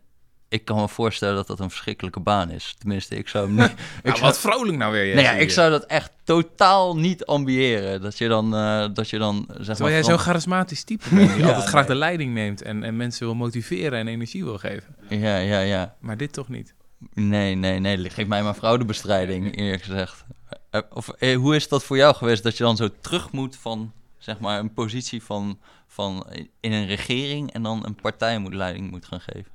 [0.49, 2.75] ik kan me voorstellen dat dat een verschrikkelijke baan is.
[2.79, 3.71] Tenminste, ik zou hem niet...
[3.99, 5.15] ik Nou, zou- wat vrolijk nou weer.
[5.15, 8.01] Nee, ja, ik zou dat echt totaal niet ambiëren.
[8.03, 9.91] Dat je dan, eh, dat je dan zeg Terwijl maar...
[9.91, 13.27] jij zo'n charismatisch type bent, die Ja, altijd graag de leiding neemt en, en mensen
[13.27, 14.97] wil motiveren en energie wil geven.
[15.09, 15.95] Ja, ja, ja.
[16.01, 16.75] Maar dit toch niet.
[17.13, 18.11] Nee, nee, nee.
[18.11, 20.25] Geef mij maar fraudebestrijding, eerlijk gezegd.
[20.71, 23.57] Eh, Of, eh, hoe is dat voor jou geweest dat je dan zo terug moet
[23.57, 26.27] van zeg maar, een positie van, van
[26.61, 29.55] in een regering en dan een partij moet leiding moet gaan geven?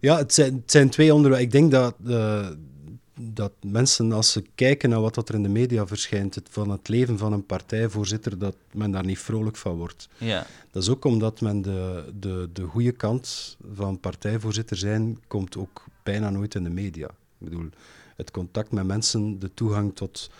[0.00, 1.46] Ja, het zijn, het zijn twee onderwerpen.
[1.46, 2.48] Ik denk dat, eh,
[3.20, 6.70] dat mensen, als ze kijken naar wat dat er in de media verschijnt, het, van
[6.70, 10.08] het leven van een partijvoorzitter, dat men daar niet vrolijk van wordt.
[10.18, 15.56] Ja, Dat is ook omdat men de, de, de goede kant van partijvoorzitter zijn, komt
[15.56, 17.06] ook bijna nooit in de media.
[17.06, 17.68] Ik bedoel,
[18.16, 20.30] het contact met mensen, de toegang tot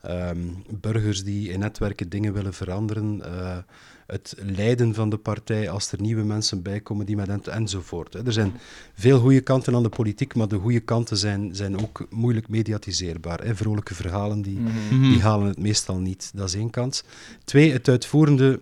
[0.00, 0.38] ehm,
[0.70, 3.58] burgers die in netwerken dingen willen veranderen, eh,
[4.06, 8.12] het leiden van de partij als er nieuwe mensen bijkomen die met hen enzovoort.
[8.12, 8.26] hè.
[8.26, 8.52] Er zijn
[8.94, 13.44] veel goede kanten aan de politiek, maar de goede kanten zijn, zijn ook moeilijk mediatiseerbaar.
[13.44, 13.54] Hè.
[13.56, 14.58] Vrolijke verhalen die,
[14.90, 16.30] die halen het meestal niet.
[16.34, 17.04] Dat is één kant.
[17.44, 18.60] Twee, het uitvoerende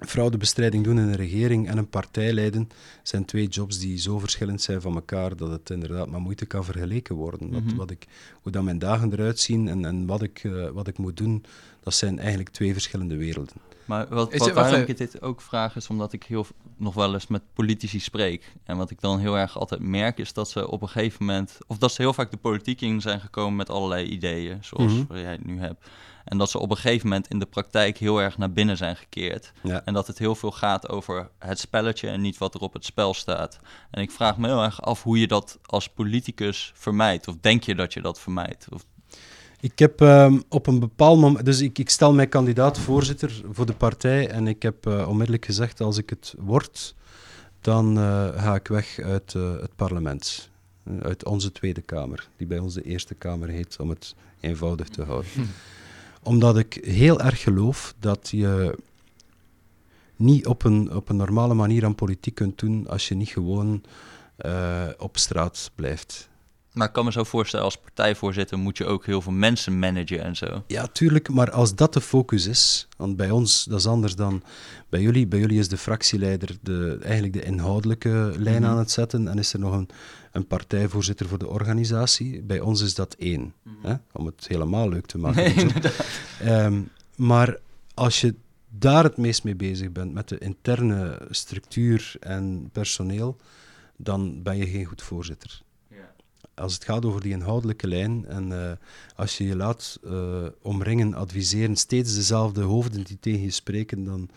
[0.00, 2.68] fraudebestrijding doen in een regering en een partij leiden
[3.02, 6.64] zijn twee jobs die zo verschillend zijn van elkaar dat het inderdaad maar moeite kan
[6.64, 7.50] vergeleken worden.
[7.52, 7.76] Wat, Mhm.
[7.76, 8.06] wat ik,
[8.42, 11.44] hoe dan mijn dagen eruit zien en, en wat, ik, eh, wat ik moet doen,
[11.82, 13.54] dat zijn eigenlijk twee verschillende werelden.
[13.84, 17.14] maar wat, wat het- waarom ik dit ook vraag is omdat ik heel, nog wel
[17.14, 18.52] eens met politici spreek.
[18.64, 21.58] En wat ik dan heel erg altijd merk is dat ze op een gegeven moment,
[21.66, 25.18] of dat ze heel vaak de politiek in zijn gekomen met allerlei ideeën, zoals wat
[25.18, 25.88] jij het nu hebt.
[26.26, 28.96] En dat ze op een gegeven moment in de praktijk heel erg naar binnen zijn
[28.96, 29.52] gekeerd.
[29.62, 29.82] Ja.
[29.84, 32.84] En dat het heel veel gaat over het spelletje en niet wat er op het
[32.84, 33.58] spel staat.
[33.90, 37.28] En ik vraag me heel erg af hoe je dat als politicus vermijdt.
[37.28, 38.66] Of denk je dat je dat vermijdt?
[38.72, 38.84] Of,
[39.60, 43.66] Ik heb ehm, op een bepaald moment, dus ik, ik stel mij kandidaat voorzitter voor
[43.66, 46.94] de partij en ik heb eh, onmiddellijk gezegd, als ik het word,
[47.60, 50.50] dan eh, ga ik weg uit eh, het parlement.
[51.02, 55.02] Uit onze Tweede Kamer, die bij ons de Eerste Kamer heet, om het eenvoudig te
[55.02, 55.30] houden.
[56.26, 58.78] Omdat ik heel erg geloof dat je
[60.16, 63.82] niet op een, op een normale manier aan politiek kunt doen als je niet gewoon
[64.36, 66.28] eh, op straat blijft.
[66.76, 70.22] Maar ik kan me zo voorstellen, als partijvoorzitter moet je ook heel veel mensen managen
[70.22, 70.64] en zo.
[70.66, 74.42] Ja, tuurlijk, maar als dat de focus is, want bij ons, dat is anders dan
[74.88, 75.26] bij jullie.
[75.26, 78.70] Bij jullie is de fractieleider de, eigenlijk de inhoudelijke lijn Mhm.
[78.70, 79.88] aan het zetten en is er nog een,
[80.32, 82.42] een partijvoorzitter voor de organisatie.
[82.42, 85.42] Bij ons is dat één, hè, om het helemaal leuk te maken.
[85.44, 86.04] Nee, inderdaad.
[86.40, 86.80] Ehm,
[87.16, 87.58] maar
[87.94, 88.34] als je
[88.68, 93.36] daar het meest mee bezig bent, met de interne structuur en personeel,
[93.96, 95.64] dan ben je geen goed voorzitter.
[96.56, 98.72] Als het gaat over die inhoudelijke lijn en eh,
[99.16, 104.28] als je je laat eh, omringen, adviseren, steeds dezelfde hoofden die tegen je spreken, dan,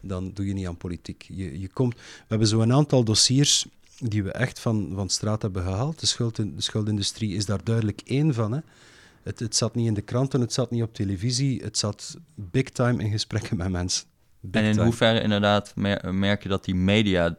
[0.00, 1.24] dan doe je niet aan politiek.
[1.28, 3.66] Je, je komt, we hebben zo een aantal dossiers
[3.98, 6.00] die we echt van, van straat hebben gehaald.
[6.00, 8.52] De, schuld, de schuldindustrie is daar duidelijk één van.
[8.52, 8.60] Hè.
[9.22, 12.70] Het, het zat niet in de kranten, het zat niet op televisie, het zat big
[12.70, 14.04] time in gesprekken met mensen.
[14.40, 14.86] Big En in time.
[14.86, 17.36] hoeverre inderdaad mer- merk je dat die media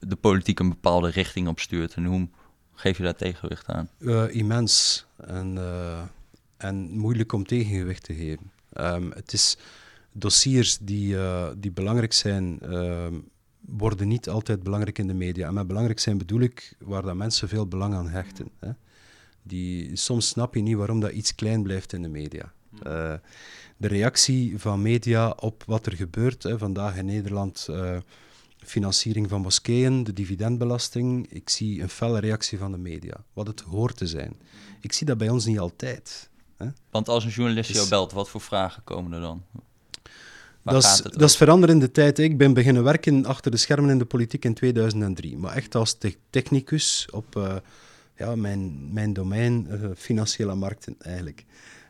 [0.00, 1.94] de politiek een bepaalde richting opstuurt?
[1.94, 2.28] En hoe
[2.76, 3.88] geef je daar tegenwicht aan?
[3.98, 6.02] Eh, immens en, eh,
[6.56, 8.50] en moeilijk om tegengewicht te geven.
[8.72, 9.56] Ehm, het is
[10.12, 13.14] dossiers die, eh, die belangrijk zijn, ehm,
[13.60, 15.46] worden niet altijd belangrijk in de media.
[15.46, 18.50] En met belangrijk zijn bedoel ik waar dat mensen veel belang aan hechten.
[18.58, 18.70] Hè.
[19.42, 22.52] Die, soms snap je niet waarom dat iets klein blijft in de media.
[23.76, 27.68] De reactie van media op wat er gebeurt, hè, vandaag in Nederland,
[28.66, 31.26] financiering van moskeeën, de dividendbelasting.
[31.32, 34.36] Ik zie een felle reactie van de media, wat het hoort te zijn.
[34.80, 36.28] Ik zie dat bij ons niet altijd.
[36.56, 36.66] Hè.
[36.90, 39.42] Want als een journalist jou Dus- belt, wat voor vragen komen er dan?
[40.62, 42.18] Dat is, dat is veranderende tijd.
[42.18, 45.36] Ik ben beginnen werken achter de schermen in de politiek in 2003.
[45.38, 47.56] Maar echt als te- technicus op eh,
[48.16, 51.44] ja, mijn, mijn domein, eh, financiële markten eigenlijk.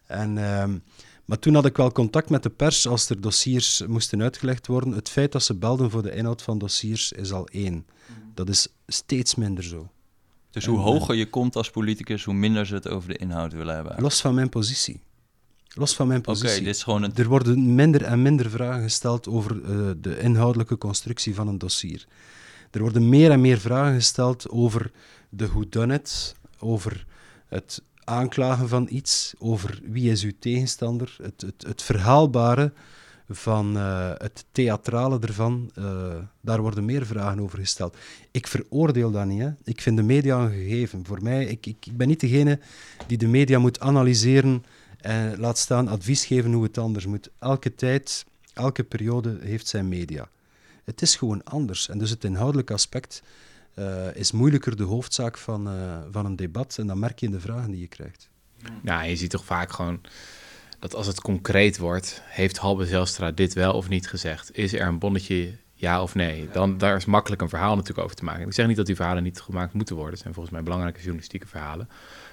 [0.06, 0.78] En, ehm,
[1.26, 4.92] maar toen had ik wel contact met de pers als er dossiers moesten uitgelegd worden.
[4.92, 7.86] Het feit dat ze belden voor de inhoud van dossiers is al één.
[8.34, 9.90] Dat is steeds minder zo.
[10.50, 13.52] Dus hoe en, hoger je komt als politicus, hoe minder ze het over de inhoud
[13.52, 14.02] willen hebben.
[14.02, 15.00] Los van mijn positie.
[15.74, 16.64] Los van mijn Oké, positie.
[16.64, 17.14] dit is gewoon een...
[17.14, 22.06] Er worden minder en minder vragen gesteld over eh, de inhoudelijke constructie van een dossier.
[22.70, 24.90] Er worden meer en meer vragen gesteld over
[25.28, 27.06] de whodunit, over
[27.46, 32.72] het aanklagen van iets, over wie is uw tegenstander, het, het, het verhaalbare
[33.28, 35.70] van eh, het theatrale ervan.
[35.74, 37.96] eh, daar worden meer vragen over gesteld.
[38.30, 39.40] Ik veroordeel dat niet.
[39.40, 39.50] Hè.
[39.64, 41.06] Ik vind de media een gegeven.
[41.06, 42.58] Voor mij, ik, ik, ik ben niet degene
[43.06, 44.64] die de media moet analyseren
[45.00, 47.30] en laat staan advies geven hoe het anders moet.
[47.38, 50.28] Elke tijd, elke periode heeft zijn media.
[50.84, 51.88] Het is gewoon anders.
[51.88, 53.22] En dus het inhoudelijke aspect
[53.76, 56.76] eh, is moeilijker de hoofdzaak van, eh, van een debat.
[56.78, 58.28] En dat merk je in de vragen die je krijgt.
[58.82, 60.00] Ja, je ziet toch vaak gewoon
[60.78, 64.56] dat als het concreet wordt, heeft Halbe Zelstra dit wel of niet gezegd?
[64.56, 66.48] Is er een bonnetje ja of nee?
[66.52, 68.46] Dan daar is makkelijk een verhaal natuurlijk over te maken.
[68.46, 70.12] Ik zeg niet dat die verhalen niet gemaakt moeten worden.
[70.12, 71.88] Het zijn volgens mij belangrijke journalistieke verhalen.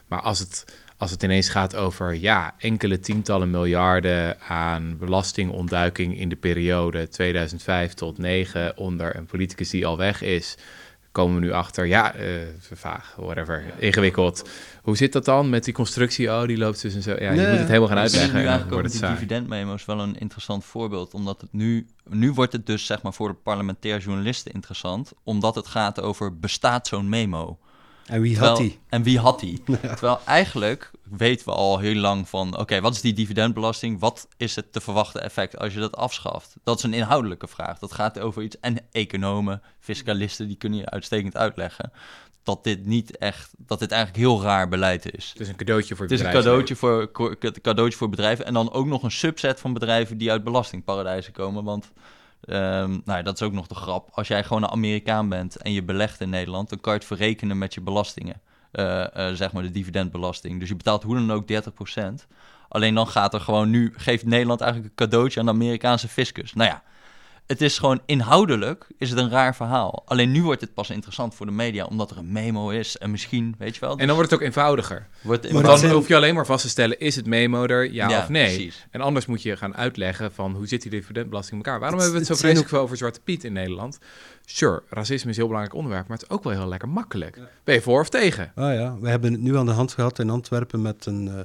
[0.07, 0.65] Maar als het,
[0.97, 7.93] als het ineens gaat over ja, enkele tientallen miljarden aan belastingontduiking in de periode 2005
[7.93, 10.57] tot 9 onder een politicus die al weg is,
[11.13, 12.29] komen we nu achter, ja, eh,
[12.71, 14.49] vaag, whatever, ingewikkeld.
[14.81, 16.29] Hoe zit dat dan met die constructie?
[16.29, 17.11] Oh, die loopt dus en zo.
[17.11, 19.99] Ja, je moet het helemaal gaan uitleggen nu eigenlijk ook wordt het die dividendmemo's wel
[19.99, 21.13] een interessant voorbeeld.
[21.13, 25.11] Omdat het nu, nu wordt het dus zeg maar voor de parlementair journalisten interessant.
[25.23, 27.59] Omdat het gaat over bestaat zo'n memo?
[28.05, 28.79] En wie Terwijl- had die?
[28.89, 29.63] En wie had die?
[29.81, 32.57] Terwijl eigenlijk weten we al heel lang van...
[32.57, 33.99] oké, wat is die dividendbelasting?
[33.99, 36.55] Wat is het te verwachten effect als je dat afschaft?
[36.63, 37.79] Dat is een inhoudelijke vraag.
[37.79, 38.59] Dat gaat over iets...
[38.59, 41.91] En economen, fiscalisten, die kunnen je uitstekend uitleggen...
[42.43, 43.51] dat dit niet echt...
[43.57, 45.29] dat dit eigenlijk heel raar beleid is.
[45.29, 46.51] Het is een cadeautje voor Het is een bedrijven.
[46.51, 47.11] cadeautje voor,
[47.61, 48.45] cadeautje voor bedrijven.
[48.45, 51.63] En dan ook nog een subset van bedrijven die uit belastingparadijzen komen.
[51.63, 51.91] Want
[52.45, 54.09] ehm, nou, dat is ook nog de grap.
[54.11, 57.07] Als jij gewoon een Amerikaan bent en je belegt in Nederland, dan kan je het
[57.07, 58.41] verrekenen met je belastingen.
[58.73, 60.59] Eh, eh, zeg maar de dividendbelasting.
[60.59, 62.27] Dus je betaalt hoe dan ook 30%.
[62.67, 66.53] Alleen dan gaat er gewoon nu, geeft Nederland eigenlijk een cadeautje aan de Amerikaanse fiscus.
[66.53, 66.83] Nou ja,
[67.47, 70.03] het is gewoon inhoudelijk is het een raar verhaal.
[70.05, 73.11] Alleen nu wordt het pas interessant voor de media, omdat er een memo is en
[73.11, 73.97] misschien, weet je wel.
[73.97, 75.07] En dan wordt het ook eenvoudiger.
[75.21, 78.19] wordt dan hoef je alleen maar vast te stellen, is het memo er, ja, Ja,
[78.21, 78.43] of nee?
[78.55, 78.85] precies.
[78.91, 81.79] En anders moet je gaan uitleggen van hoe zit die dividendbelasting in elkaar?
[81.79, 83.99] Waarom Het- hebben we het zo vreselijk veel over Zwarte Piet in Nederland?
[84.45, 87.39] Sure, racisme is een heel belangrijk onderwerp, maar het is ook wel heel lekker makkelijk.
[87.63, 88.51] Ben je voor of tegen?
[88.55, 91.39] Ah ja, we hebben het nu aan de hand gehad in Antwerpen met een eh,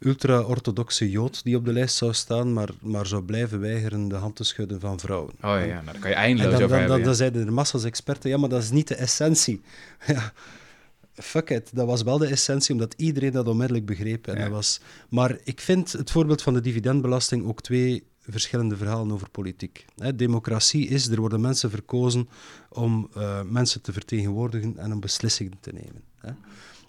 [0.00, 4.36] ultra-orthodoxe jood die op de lijst zou staan, maar, maar zou blijven weigeren de hand
[4.36, 5.32] te schudden van vrouwen.
[5.32, 6.88] Oh ja, ja nou, daar kan je eindeloos dan, over dan, hebben.
[6.88, 7.04] dan, ja.
[7.04, 9.60] dan zeiden er massa's experten, ja, maar dat is niet de essentie.
[10.06, 10.32] ja,
[11.14, 14.26] fuck it, dat was wel de essentie, omdat iedereen dat onmiddellijk begreep.
[14.26, 14.40] En Ja.
[14.40, 14.80] dat was...
[15.08, 19.84] Maar ik vind het voorbeeld van de dividendbelasting ook twee verschillende verhalen over politiek.
[20.14, 22.28] Democratie is, er worden mensen verkozen
[22.68, 26.02] om eh, mensen te vertegenwoordigen en om beslissingen te nemen.
[26.18, 26.30] Hè.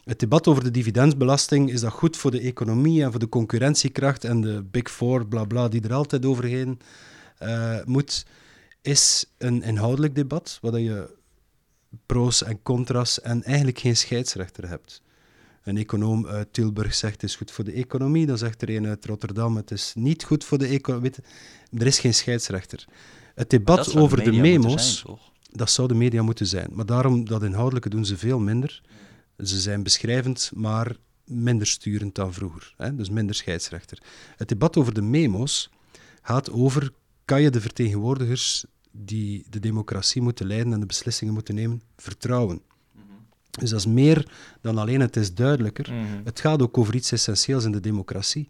[0.04, 4.24] Het debat over de dividendbelasting, is dat goed voor de economie en voor de concurrentiekracht
[4.24, 6.80] en de big four, bla bla, die er altijd overheen
[7.42, 8.26] uh, moet,
[8.82, 11.16] is een inhoudelijk debat, waar je
[12.06, 15.02] pro's en contra's en eigenlijk geen scheidsrechter hebt.
[15.64, 18.88] Een econoom uit Tilburg zegt het is goed voor de economie, dan zegt er een
[18.88, 21.12] uit Rotterdam het is niet goed voor de economie.
[21.78, 22.86] Er is geen scheidsrechter.
[23.36, 25.06] Het debat over de, memo's,
[25.52, 26.70] dat zou de media moeten zijn.
[26.72, 28.82] Maar daarom, dat inhoudelijke doen ze veel minder.
[29.44, 32.74] Ze zijn beschrijvend, maar minder sturend dan vroeger.
[32.78, 32.96] Hè?
[32.96, 34.02] Dus minder scheidsrechter.
[34.38, 35.70] Het debat over de memo's
[36.22, 36.92] gaat over,
[37.26, 42.62] kan je de vertegenwoordigers die de democratie moeten leiden en de beslissingen moeten nemen, vertrouwen?
[43.52, 45.94] Dus dat is meer dan alleen het is duidelijker.
[45.94, 46.06] Mhm.
[46.24, 48.50] Het gaat ook over iets essentieels in de democratie.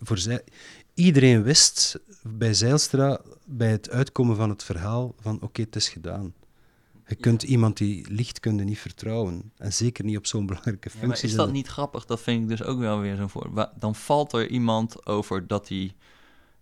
[0.00, 0.44] Voor zij,
[0.94, 6.34] iedereen wist bij Zeilstra, bij het uitkomen van het verhaal, van oké, het is gedaan.
[7.08, 9.52] Je kunt iemand die liegt, kun niet vertrouwen.
[9.56, 11.08] En zeker niet op zo'n belangrijke functie.
[11.08, 12.04] maar is dat niet grappig?
[12.04, 13.70] Dat vind ik dus ook wel weer zo'n voor.
[13.78, 15.94] Dan valt er iemand over dat hij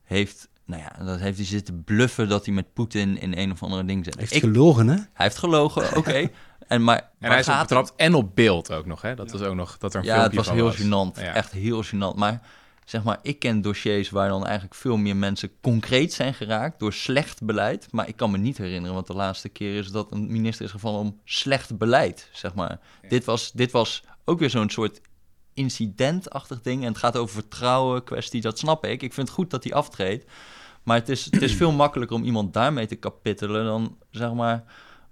[0.03, 3.63] heeft nou ja, dat heeft hij zitten bluffen dat hij met Poetin in een of
[3.63, 4.15] andere ding zit.
[4.15, 4.95] Hij heeft gelogen, hè?
[4.95, 6.29] Hij heeft gelogen, oké.
[6.69, 7.61] En, maar, en hij is gaat...
[7.61, 9.15] betrapt en op beeld ook nog, hè?
[9.15, 11.23] Dat was ook nog dat er een ja, het was heel gênant.
[11.23, 12.17] Echt heel gênant.
[12.17, 12.41] Maar
[12.87, 16.92] zeg maar, ik ken dossiers waar dan eigenlijk veel meer mensen concreet zijn geraakt door
[16.92, 17.88] slecht beleid.
[17.90, 20.70] Maar ik kan me niet herinneren, want de laatste keer is dat een minister is
[20.70, 22.81] gevallen om slecht beleid, zeg maar.
[23.09, 25.01] Dit, was, dit was ook weer zo'n soort
[25.55, 26.83] incidentachtig ding.
[26.83, 29.03] En het gaat over vertrouwen, kwestie, dat snap ik.
[29.03, 30.25] Ik vind het goed dat hij aftreedt.
[30.83, 34.64] Maar het is, het is veel makkelijker om iemand daarmee te kapittelen dan, zeg maar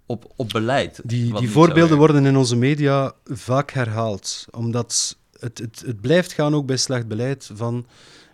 [0.07, 1.01] op, op beleid.
[1.05, 6.55] Die, die voorbeelden worden in onze media vaak herhaald, omdat het, het, het blijft gaan
[6.55, 7.87] ook bij slecht beleid van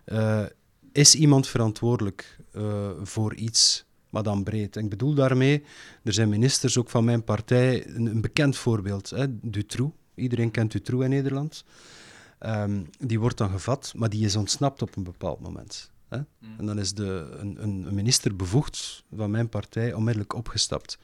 [0.07, 0.45] uh,
[0.93, 4.77] is iemand verantwoordelijk uh, voor iets, maar dan breed.
[4.77, 5.63] En ik bedoel daarmee,
[6.05, 9.95] er zijn ministers ook van mijn partij, een, een bekend voorbeeld, hè, Dutroux.
[10.15, 11.65] Iedereen kent Dutroux in Nederland.
[12.47, 15.91] Um, die wordt dan gevat, maar die is ontsnapt op een bepaald moment.
[16.09, 16.19] Hè?
[16.19, 16.59] Mm.
[16.59, 20.99] En dan is de, een, een minister bevoegd van mijn partij onmiddellijk opgestapt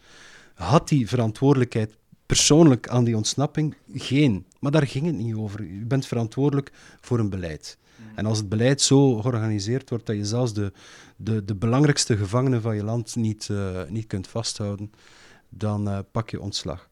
[0.56, 3.74] had die verantwoordelijkheid persoonlijk aan die ontsnapping?
[3.94, 4.44] Geen.
[4.60, 5.62] Maar daar ging het niet over.
[5.62, 7.78] Je bent verantwoordelijk voor een beleid.
[7.96, 8.16] Mm.
[8.16, 10.72] En als het beleid zo georganiseerd wordt dat je zelfs de,
[11.16, 14.90] de, de belangrijkste gevangenen van je land niet, uh, niet kunt vasthouden,
[15.48, 16.88] dan uh, pak je ontslag.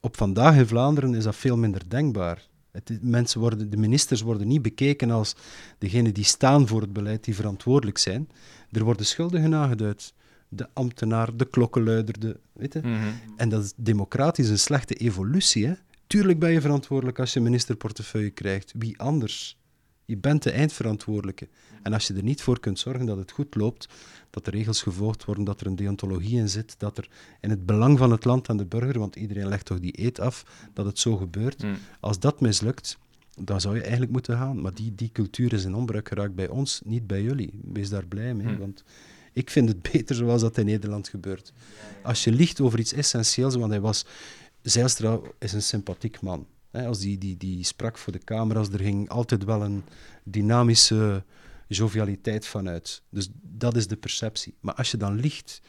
[0.00, 2.46] Op vandaag in Vlaanderen is dat veel minder denkbaar.
[2.70, 5.34] Het, mensen worden, de ministers worden niet bekeken als
[5.78, 8.28] degenen die staan voor het beleid, die verantwoordelijk zijn.
[8.70, 10.12] Er worden schuldigen aangeduid
[10.54, 12.20] de ambtenaar, de klokkenluider.
[12.20, 12.80] De, weet je?
[12.80, 13.08] Mhm.
[13.36, 15.66] En dat is democratisch een slechte evolutie.
[15.66, 15.72] Hè?
[16.06, 18.72] Tuurlijk ben je verantwoordelijk als je ministerportefeuille krijgt.
[18.78, 19.58] Wie anders?
[20.04, 21.48] Je bent de eindverantwoordelijke.
[21.82, 23.88] En als je er niet voor kunt zorgen dat het goed loopt,
[24.30, 27.08] dat de regels gevolgd worden, dat er een deontologie in zit, dat er
[27.40, 30.20] in het belang van het land en de burger, want iedereen legt toch die eet
[30.20, 31.62] af, dat het zo gebeurt.
[31.62, 31.74] Mhm.
[32.00, 32.98] Als dat mislukt,
[33.40, 34.60] dan zou je eigenlijk moeten gaan.
[34.60, 37.60] Maar die, die cultuur is in onbruik geraakt bij ons, niet bij jullie.
[37.72, 38.58] Wees daar blij mee, mhm.
[38.58, 38.84] want
[39.32, 41.52] ik vind het beter zoals dat in Nederland gebeurt.
[42.02, 44.06] Als je liegt over iets essentieels, want hij was...
[44.62, 46.46] Zijlstra is een sympathiek man.
[46.72, 49.82] als die, die, die sprak voor de camera's, er ging altijd wel een
[50.24, 51.24] dynamische
[51.68, 53.02] jovialiteit vanuit.
[53.08, 54.54] Dus dat is de perceptie.
[54.60, 55.60] Maar als je dan liegt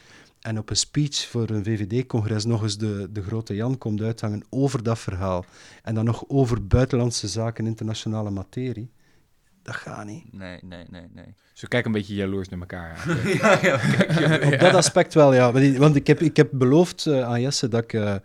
[0.43, 4.43] en op een speech voor een VVD-congres nog eens de, de grote Jan komt uithangen
[4.49, 5.45] over dat verhaal
[5.83, 8.91] en dan nog over buitenlandse zaken, internationale materie,
[9.63, 10.33] dat gaat niet.
[10.33, 11.35] Nee, nee, nee, nee.
[11.53, 13.03] Ze kijken een beetje jaloers naar elkaar.
[13.41, 13.59] ja,
[14.19, 15.51] ja, Op dat aspect wel, ja.
[15.77, 18.15] Want ik heb, ik heb beloofd uh, aan Jesse dat ik uh,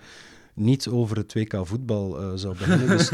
[0.54, 2.88] niet over het WK voetbal uh, zou beginnen.
[2.88, 3.10] Dus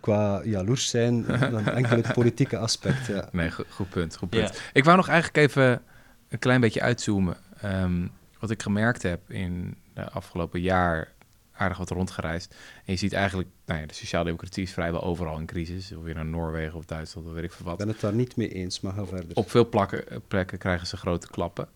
[0.00, 3.06] qua jaloers zijn, dan enkel het politieke aspect.
[3.06, 3.28] Ja.
[3.32, 4.16] Nee, goed, goed punt.
[4.16, 4.62] Goed punt.
[4.72, 5.82] Ik wou nog eigenlijk even
[6.28, 7.36] een klein beetje uitzoomen.
[7.64, 11.11] Um, wat ik gemerkt heb in de afgelopen jaar
[11.52, 12.54] aardig wat rondgereisd.
[12.84, 15.92] En je ziet eigenlijk, nou ja, de sociaaldemocratie is vrijwel overal in crisis.
[15.92, 17.72] Of weer naar Noorwegen of Duitsland, of weet ik veel wat.
[17.72, 19.36] Ik ben het daar niet mee eens, maar ga verder.
[19.36, 21.68] Op veel plakken, eh, plekken krijgen ze grote klappen.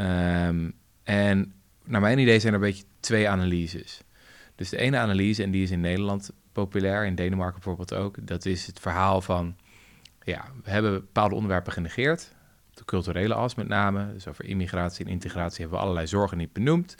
[0.00, 1.52] Um, en
[1.84, 4.00] naar mijn idee zijn er een beetje twee analyses.
[4.54, 8.44] Dus de ene analyse, en die is in Nederland populair, in Denemarken bijvoorbeeld ook, dat
[8.44, 9.56] is het verhaal van,
[10.22, 12.32] ja, we hebben bepaalde onderwerpen genegeerd,
[12.74, 16.52] de culturele as met name, dus over immigratie en integratie hebben we allerlei zorgen niet
[16.52, 16.94] benoemd.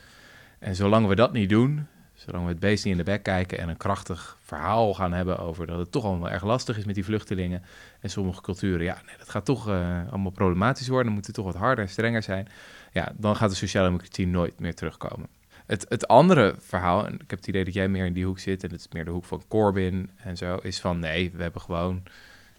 [0.58, 3.58] En zolang we dat niet doen, zolang we het beest niet in de bek kijken
[3.58, 6.94] en een krachtig verhaal gaan hebben over dat het toch allemaal erg lastig is met
[6.94, 7.62] die vluchtelingen
[8.00, 11.34] en sommige culturen, ja, nee, dat gaat toch uh, allemaal problematisch worden, dan moet het
[11.34, 12.48] toch wat harder en strenger zijn.
[12.92, 15.28] Ja, dan gaat de sociale democratie nooit meer terugkomen.
[15.66, 18.38] Het, het andere verhaal, en ik heb het idee dat jij meer in die hoek
[18.38, 21.42] zit, en het is meer de hoek van Corbyn en zo, is van nee, we
[21.42, 22.02] hebben gewoon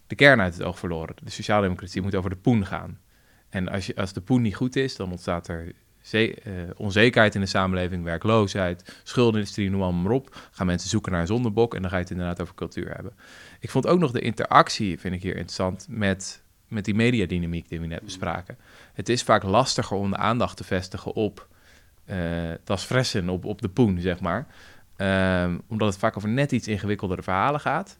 [0.07, 1.15] de kern uit het oog verloren.
[1.23, 2.99] De sociale democratie moet over de poen gaan.
[3.49, 5.73] En als, je, als de poen niet goed is, dan ontstaat er eh,
[6.75, 10.37] onzekerheid in de samenleving, werkloosheid, schuldenindustrie, noem allemaal maar op.
[10.51, 13.13] Gaan mensen zoeken naar een zondebok en dan ga je het inderdaad over cultuur hebben.
[13.59, 17.79] Ik vond ook nog de interactie, vind ik hier interessant, met, met die mediadynamiek die
[17.79, 18.57] we net bespraken.
[18.93, 21.47] Het is vaak lastiger om de aandacht te vestigen op
[22.05, 22.17] eh
[22.63, 24.47] das fressen, op, op de poen, zeg maar.
[24.95, 27.97] Ehm, omdat het vaak over net iets ingewikkeldere verhalen gaat.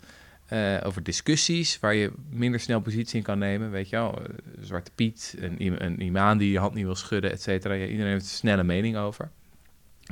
[0.50, 3.72] Eh, over discussies waar je minder snel positie in kan nemen.
[3.72, 4.26] Weet je wel, Eh,
[4.62, 7.74] Zwarte Piet, een, een imam die je hand niet wil schudden, et cetera.
[7.74, 9.30] Ja, iedereen heeft een snelle mening over.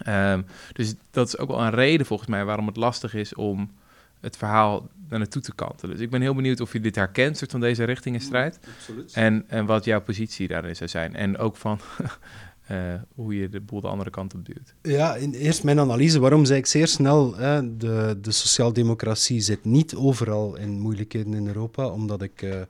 [0.04, 0.42] Ehm,
[0.74, 3.72] dus dat is ook wel een reden volgens mij waarom het lastig is om
[4.20, 5.90] het verhaal naar naartoe te kanten.
[5.90, 8.60] Dus ik ben heel benieuwd of je dit herkent, soort van deze richtingenstrijd.
[8.78, 9.14] Absoluut.
[9.14, 11.16] En, en wat jouw positie daarin zou zijn.
[11.16, 11.80] En ook van
[12.68, 14.76] eh, hoe je de boel de andere kant op duwt.
[14.82, 16.20] Ja, in, eerst mijn analyse.
[16.20, 21.48] Waarom zei ik zeer snel, hè, de, de sociaaldemocratie zit niet overal in moeilijkheden in
[21.48, 22.62] Europa, omdat ik eh,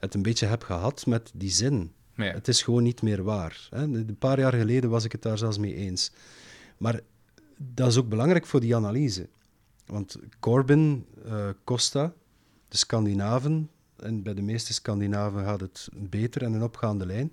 [0.00, 1.92] het een beetje heb gehad met die zin.
[2.14, 3.68] Ja, Het is gewoon niet meer waar.
[3.70, 3.82] Hè.
[3.82, 6.12] Een paar jaar geleden was ik het daar zelfs mee eens.
[6.78, 7.00] Maar
[7.56, 9.28] dat is ook belangrijk voor die analyse.
[9.86, 12.12] Want Corbyn, eh, Costa,
[12.68, 17.32] de Scandinaven, en bij de meeste Scandinaven gaat het beter en een opgaande lijn.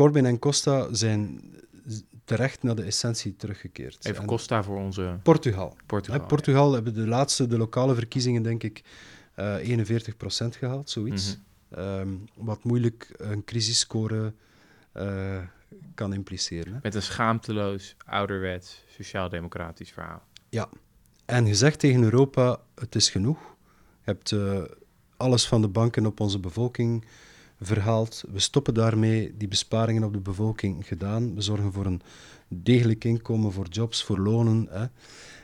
[0.00, 1.40] Corbyn en Costa zijn
[2.24, 4.04] terecht naar de essentie teruggekeerd.
[4.04, 5.76] even En Costa voor onze Portugal.
[5.86, 6.20] Portugal.
[6.20, 8.82] Hè, Portugal hebben de laatste, de lokale verkiezingen, denk ik,
[9.34, 11.38] eh 41% gehaald, zoiets.
[11.70, 11.80] Mhm.
[11.80, 14.32] Ehm, wat moeilijk een crisisscore
[14.92, 15.38] eh,
[15.94, 16.72] kan impliceren.
[16.72, 16.78] Hè.
[16.82, 20.22] Met een schaamteloos, ouderwets, sociaal-democratisch verhaal.
[21.24, 23.38] En gezegd tegen Europa, het is genoeg.
[24.04, 24.62] Je hebt eh,
[25.16, 27.04] alles van de banken op onze bevolking
[27.60, 28.24] verhaald.
[28.32, 31.34] We stoppen daarmee, die besparingen op de bevolking gedaan.
[31.34, 32.02] We zorgen voor een
[32.48, 34.66] degelijk inkomen, voor jobs, voor lonen.
[34.70, 34.86] Hè.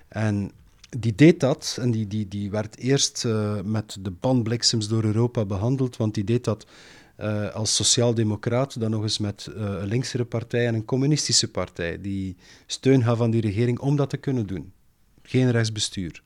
[0.08, 0.50] En
[0.98, 5.44] die deed dat en die, die, die werd eerst eh, met de bandbliksems door Europa
[5.44, 6.66] behandeld, want die deed dat
[7.16, 12.00] eh, als sociaaldemocraat, dan nog eens met eh, een linksere partij en een communistische partij,
[12.00, 12.36] die
[12.66, 14.72] steun gaf aan die regering om dat te kunnen doen.
[15.22, 16.22] Geen rechtsbestuur.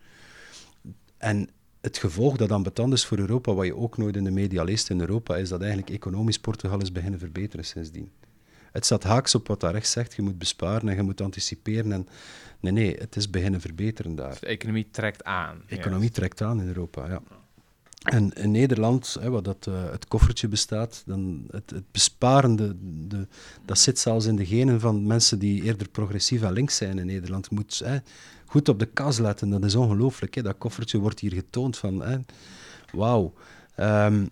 [1.18, 1.49] En
[1.80, 4.90] het gevolg dat ambetant is voor Europa, wat je ook nooit in de media leest
[4.90, 8.10] in Europa, is dat eigenlijk economisch Portugal is beginnen verbeteren sindsdien.
[8.72, 11.92] Het staat haaks op wat daar rechts zegt, je moet besparen en je moet anticiperen.
[11.92, 12.08] En
[12.60, 14.30] nee, nee, het is beginnen verbeteren daar.
[14.30, 15.62] Dus de economie trekt aan.
[15.66, 17.22] De economie trekt aan in Europa, ja.
[18.01, 23.26] En in Nederland, hè, waar dat, eh, het koffertje bestaat, dan het, het besparen, de,
[23.64, 27.07] dat zit zelfs in de genen van mensen die eerder progressief en links zijn in
[27.07, 27.51] Nederland.
[27.51, 27.98] Moet hè,
[28.46, 30.44] goed op de kas letten, dat is ongelooflijk.
[30.44, 32.24] Dat koffertje wordt hier getoond van,
[32.92, 33.32] wauw.
[33.74, 34.24] Ehm,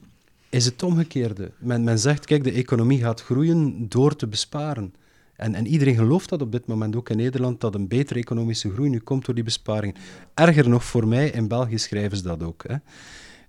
[0.49, 1.51] is het omgekeerde.
[1.59, 4.95] Men, men zegt, kijk, de economie gaat groeien door te besparen.
[5.37, 8.73] En, en iedereen gelooft dat op dit moment ook in Nederland, dat een betere economische
[8.73, 9.97] groei nu komt door die besparingen.
[10.35, 12.65] Erger nog voor mij, in België schrijven ze dat ook.
[12.67, 12.77] Hè.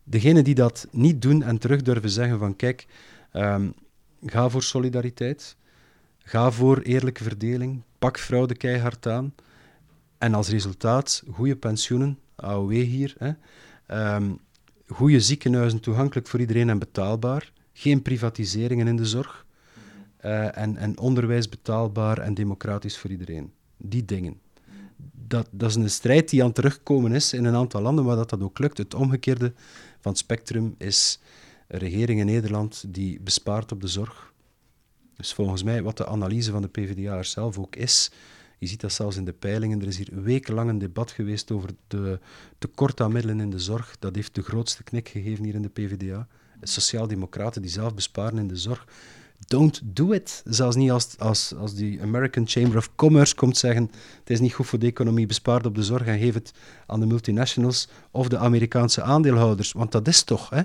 [0.10, 2.88] Degenen die dat niet doen en terug durven zeggen van kijk,
[3.32, 3.70] ehm,
[4.26, 5.56] ga voor solidariteit,
[6.18, 9.34] ga voor eerlijke verdeling, pak fraude keihard aan
[10.18, 13.32] en als resultaat goede pensioenen, AOW hier, hè,
[13.86, 14.32] ehm,
[14.88, 19.46] goede ziekenhuizen toegankelijk voor iedereen en betaalbaar, geen privatiseringen in de zorg
[20.18, 23.52] eh, en, en onderwijs betaalbaar en democratisch voor iedereen.
[23.78, 24.40] Die dingen.
[25.28, 28.30] Dat, dat is een strijd die aan terugkomen is in een aantal landen, maar dat
[28.30, 28.78] dat ook lukt.
[28.78, 29.54] Het omgekeerde
[30.00, 31.20] van spectrum is
[31.68, 34.34] een regering in Nederland die bespaart op de zorg.
[35.16, 38.12] Dus volgens mij, wat de analyse van de PvdA er zelf ook is,
[38.58, 41.70] je ziet dat zelfs in de peilingen, er is hier wekenlang een debat geweest over
[41.88, 42.20] de
[42.58, 43.96] tekort aan middelen in de zorg.
[44.00, 46.28] Dat heeft de grootste knik gegeven hier in de PvdA.
[46.62, 48.88] Sociaaldemocraten die zelf besparen in de zorg.
[49.50, 50.42] Don't do it.
[50.46, 54.54] Zelfs niet als, als, als die American Chamber of Commerce komt zeggen het is niet
[54.54, 56.52] goed voor de economie, bespaard op de zorg en geef het
[56.86, 59.72] aan de multinationals of de Amerikaanse aandeelhouders.
[59.72, 60.62] Want dat is toch, hè?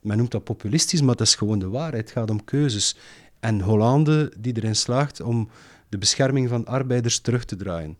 [0.00, 2.02] men noemt dat populistisch, maar dat is gewoon de waarheid.
[2.02, 2.96] Het gaat om keuzes.
[3.40, 5.48] En Hollande die erin slaagt om
[5.88, 7.96] de bescherming van arbeiders terug te draaien.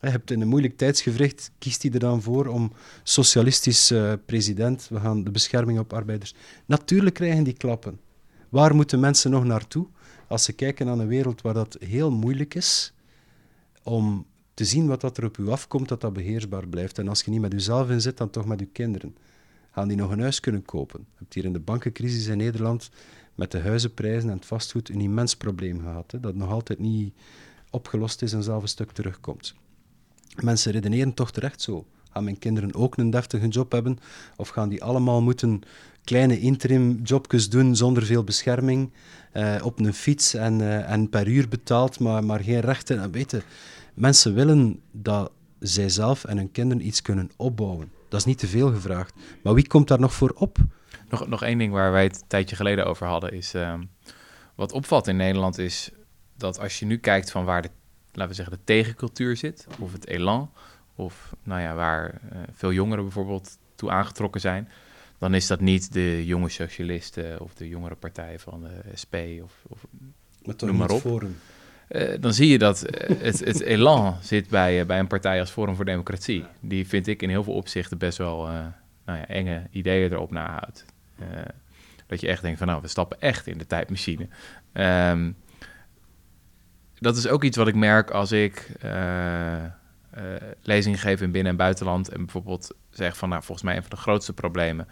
[0.00, 4.86] Je hebt in een moeilijk tijdsgevricht, kiest hij er dan voor om socialistisch eh, president,
[4.90, 6.34] we gaan de bescherming op arbeiders.
[6.66, 7.98] Natuurlijk krijgen die klappen.
[8.54, 9.86] Waar moeten mensen nog naartoe
[10.28, 12.92] als ze kijken naar een wereld waar dat heel moeilijk is
[13.82, 16.98] om te zien wat dat er op u afkomt, dat dat beheersbaar blijft.
[16.98, 19.16] En als je niet met uzelf in zit, dan toch met uw kinderen.
[19.70, 21.00] Gaan die nog een huis kunnen kopen?
[21.00, 22.90] Je hebt hier in de bankencrisis in Nederland
[23.34, 26.10] met de huizenprijzen en het vastgoed een immens probleem gehad.
[26.12, 27.14] Hè, dat nog altijd niet
[27.70, 29.54] opgelost is en zelf een stuk terugkomt.
[30.42, 31.86] Mensen redeneren toch terecht zo.
[32.10, 33.98] Gaan mijn kinderen ook een deftige job hebben?
[34.36, 35.62] Of gaan die allemaal moeten
[36.04, 38.92] kleine interim jobjes doen zonder veel bescherming,
[39.32, 43.00] eh, op een fiets en, eh, en per uur betaald, maar, maar geen rechten?
[43.00, 43.42] En weten,
[43.94, 47.92] mensen willen dat zij zelf en hun kinderen iets kunnen opbouwen.
[48.08, 49.14] Dat is niet te veel gevraagd.
[49.42, 50.58] Maar wie komt daar nog voor op?
[51.08, 53.54] Nog, nog één ding waar wij het een tijdje geleden over hadden is...
[53.54, 53.82] ehm,
[54.54, 55.90] wat opvalt in Nederland is
[56.36, 57.70] dat als je nu kijkt van waar de,
[58.12, 60.50] laten we zeggen, de tegencultuur zit, of het elan,
[60.94, 64.68] of nou ja, waar eh, veel jongeren bijvoorbeeld toe aangetrokken zijn,
[65.18, 69.52] dan is dat niet de jonge socialisten of de jongere partij van de SP of,
[69.68, 69.84] of
[70.44, 71.02] Maar toch Noem maar niet op.
[71.10, 71.36] Forum.
[71.88, 75.40] eh, dan zie je dat eh, het, het elan zit bij, eh, bij een partij
[75.40, 76.44] als Forum voor Democratie.
[76.60, 78.52] Die vind ik in heel veel opzichten best wel eh,
[79.04, 80.84] nou ja, enge ideeën erop nahoudt.
[81.18, 81.26] Eh,
[82.06, 84.28] dat je echt denkt van nou, we stappen echt in de tijdmachine.
[84.72, 85.30] Ehm,
[86.98, 89.70] dat is ook iets wat ik merk als ik eh, eh,
[90.62, 92.08] lezingen geef in binnen- en buitenland.
[92.08, 94.88] En bijvoorbeeld zeg van nou, volgens mij een van de grootste problemen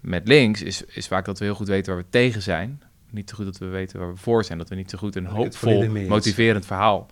[0.00, 2.82] met links is, is vaak dat we heel goed weten waar we tegen zijn.
[3.10, 4.58] Niet zo goed dat we weten waar we voor zijn.
[4.58, 7.06] Dat we niet zo goed een hoopvol, motiverend verhaal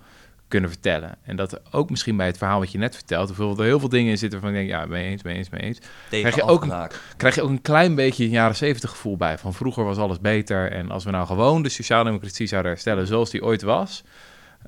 [0.48, 1.16] kunnen vertellen.
[1.22, 3.88] En dat ook misschien bij het verhaal wat je net vertelt, bijvoorbeeld er heel veel
[3.88, 5.78] dingen in zitten waarvan ik denk, ja, mee eens, mee eens, mee eens.
[6.20, 6.68] Krijg je ook een-.
[7.16, 9.38] Krijg je ook een klein beetje een jaren zeventig gevoel bij.
[9.38, 10.70] Van vroeger was alles beter.
[10.70, 14.02] En als we nou gewoon de sociaaldemocratie zouden herstellen zoals die ooit was,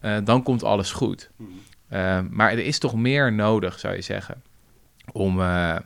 [0.01, 1.31] eh, dan komt alles goed.
[1.89, 4.43] Eh, maar er is toch meer nodig, zou je zeggen,
[5.13, 5.77] om, eh,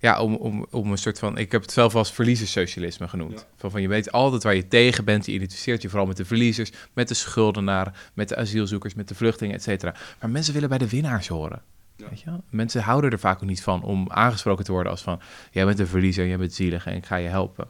[0.00, 1.38] ja, om, om, om een soort van...
[1.38, 3.46] Ik heb het zelf als verliezerssocialisme genoemd.
[3.56, 5.26] Van, van je weet altijd waar je tegen bent.
[5.26, 9.14] Je identificeert je vooral met de verliezers, met de schuldenaren, met de asielzoekers, met de
[9.14, 9.94] vluchtelingen, et cetera.
[10.20, 11.62] Maar mensen willen bij de winnaars horen.
[11.96, 12.30] Weet je?
[12.50, 15.20] Mensen houden er vaak ook niet van om aangesproken te worden als van...
[15.50, 17.68] jij bent een verliezer, jij bent zielig en ik ga je helpen.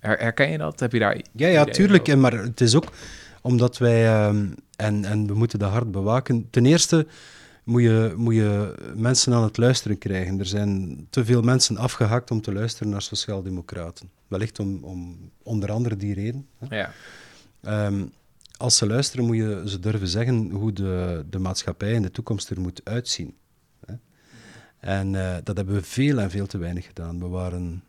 [0.00, 0.80] Her- herken je dat?
[0.80, 1.20] Heb je daar...
[1.32, 2.02] Ja, ja, tuurlijk.
[2.02, 2.18] over?
[2.18, 2.92] Maar het is ook
[3.40, 6.50] omdat wij, ehm, en, en we moeten dat hard bewaken.
[6.50, 7.06] Ten eerste
[7.64, 10.38] moet je, moet je mensen aan het luisteren krijgen.
[10.38, 14.10] Er zijn te veel mensen afgehakt om te luisteren naar sociaaldemocraten.
[14.28, 16.46] Wellicht om, om onder andere die reden.
[16.58, 16.76] hè.
[16.76, 16.92] Ja,
[17.64, 18.04] Ehm,
[18.56, 22.50] als ze luisteren, moet je ze durven zeggen hoe de, de maatschappij in de toekomst
[22.50, 23.34] er moet uitzien.
[23.86, 23.94] Hè.
[24.78, 27.18] En eh, dat hebben we veel en veel te weinig gedaan.
[27.18, 27.82] We waren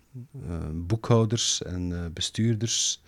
[0.47, 3.01] eh, boekhouders en eh, bestuurders.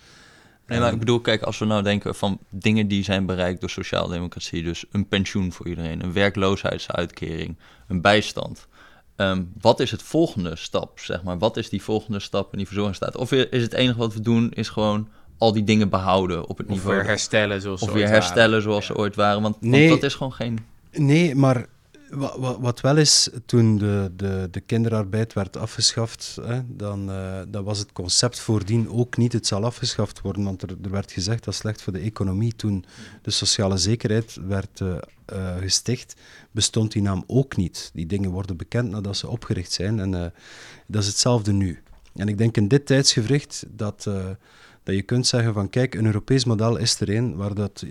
[0.68, 3.70] Nee, maar ik bedoel, kijk, als we nou denken van dingen die zijn bereikt door
[3.70, 7.58] sociaaldemocratie, dus een pensioen voor iedereen, een werkloosheidsuitkering,
[7.88, 8.68] een bijstand.
[9.16, 11.38] Ehm, wat is het volgende stap, zeg maar?
[11.38, 13.18] Wat is die volgende stap in die verzorgingsstaat?
[13.18, 15.08] Of is het enige wat we doen, is gewoon
[15.38, 16.96] al die dingen behouden op het of niveau...
[16.96, 18.62] weer herstellen zoals of ze weer herstellen waren.
[18.62, 20.60] zoals ze ooit waren, want, want dat is gewoon geen...
[20.92, 21.66] Nee, maar
[22.10, 27.40] wa- wa- wat wel is, toen de, de, de kinderarbeid werd afgeschaft, hè, dan, eh,
[27.48, 31.12] dan was het concept voordien ook niet, het zal afgeschaft worden, want er, er werd
[31.12, 32.56] gezegd dat slecht voor de economie.
[32.56, 32.86] Toen
[33.22, 36.16] de sociale zekerheid werd eh, eh, gesticht,
[36.52, 37.92] bestond die naam ook niet.
[37.94, 40.34] Die dingen worden bekend nadat ze opgericht zijn en
[40.88, 41.82] dat is hetzelfde nu.
[42.16, 44.04] En ik denk in dit tijdsgevricht dat,
[44.84, 47.84] dat je kunt zeggen van kijk, een Europees model is er een waar dat...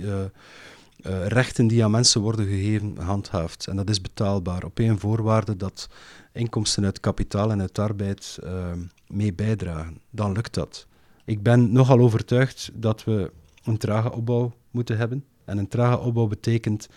[1.03, 3.67] eh, rechten die aan mensen worden gegeven handhaaft.
[3.67, 5.89] En dat is betaalbaar op één voorwaarde dat
[6.33, 8.73] inkomsten uit kapitaal en uit arbeid eh,
[9.07, 9.99] mee bijdragen.
[10.11, 10.87] Dan lukt dat.
[11.25, 13.33] Ik ben nogal overtuigd dat we
[13.65, 15.25] een trage opbouw moeten hebben.
[15.45, 16.89] En een trage opbouw betekent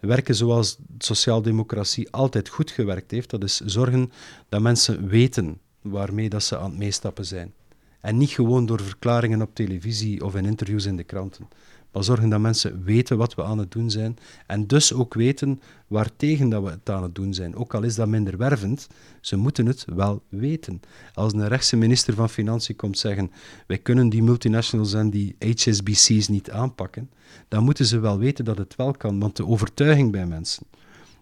[0.00, 3.30] werken zoals sociaaldemocratie altijd goed gewerkt heeft.
[3.30, 4.12] Dat is zorgen
[4.48, 7.52] dat mensen weten waarmee dat ze aan het meestappen zijn.
[8.00, 11.48] En niet gewoon door verklaringen op televisie of in interviews in de kranten.
[11.92, 14.16] Maar zorgen dat mensen weten wat we aan het doen zijn.
[14.46, 17.56] En dus ook weten waartegen dat we het aan het doen zijn.
[17.56, 18.86] Ook al is dat minder wervend,
[19.20, 20.80] ze moeten het wel weten.
[21.14, 23.30] Als een rechtse minister van Financiën komt zeggen
[23.66, 27.10] wij kunnen die multinationals en die HSBC's niet aanpakken,
[27.48, 29.18] dan moeten ze wel weten dat het wel kan.
[29.18, 30.66] Want de overtuiging bij mensen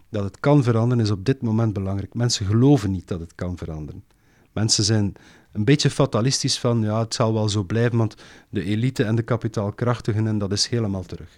[0.08, 2.14] dat het kan veranderen is op dit moment belangrijk.
[2.14, 4.04] Mensen geloven niet dat het kan veranderen.
[4.52, 5.12] Mensen zijn
[5.58, 8.14] een beetje fatalistisch van, ja, het zal wel zo blijven, want
[8.48, 11.28] de elite en de kapitaalkrachtigen, en dat is helemaal terug.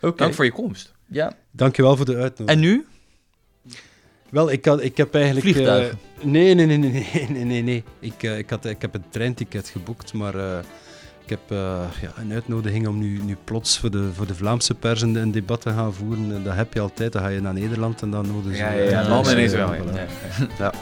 [0.00, 0.16] Oké.
[0.16, 0.92] Dank voor je komst.
[1.06, 1.32] Ja.
[1.50, 2.48] Dankjewel voor de uitnodiging.
[2.48, 2.86] En nu?
[4.30, 5.46] Wel, ik, had, ik heb eigenlijk...
[5.46, 5.98] eh, Vliegtuigen.
[6.22, 7.62] nee, nee, nee, nee, nee, nee, nee.
[7.62, 7.84] nee.
[7.98, 10.58] Ik, eh, ik, had, ik heb een treinticket geboekt, maar eh,
[11.24, 14.74] ik heb eh, ja, een uitnodiging om nu, nu plots voor de, voor de Vlaamse
[14.74, 16.34] pers een, een debat te gaan voeren.
[16.34, 18.62] En dat heb je altijd, dan ga je naar Nederland en dan nodigen ze...
[18.62, 19.74] Ja, ja, ja, dan ineens wel.
[19.74, 19.82] Ja.
[20.58, 20.72] Ja.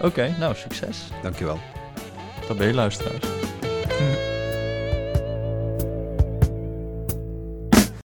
[0.00, 1.08] Oké, nou, succes.
[1.22, 1.58] Dankjewel.
[2.48, 3.24] Dat ben je luisteraars.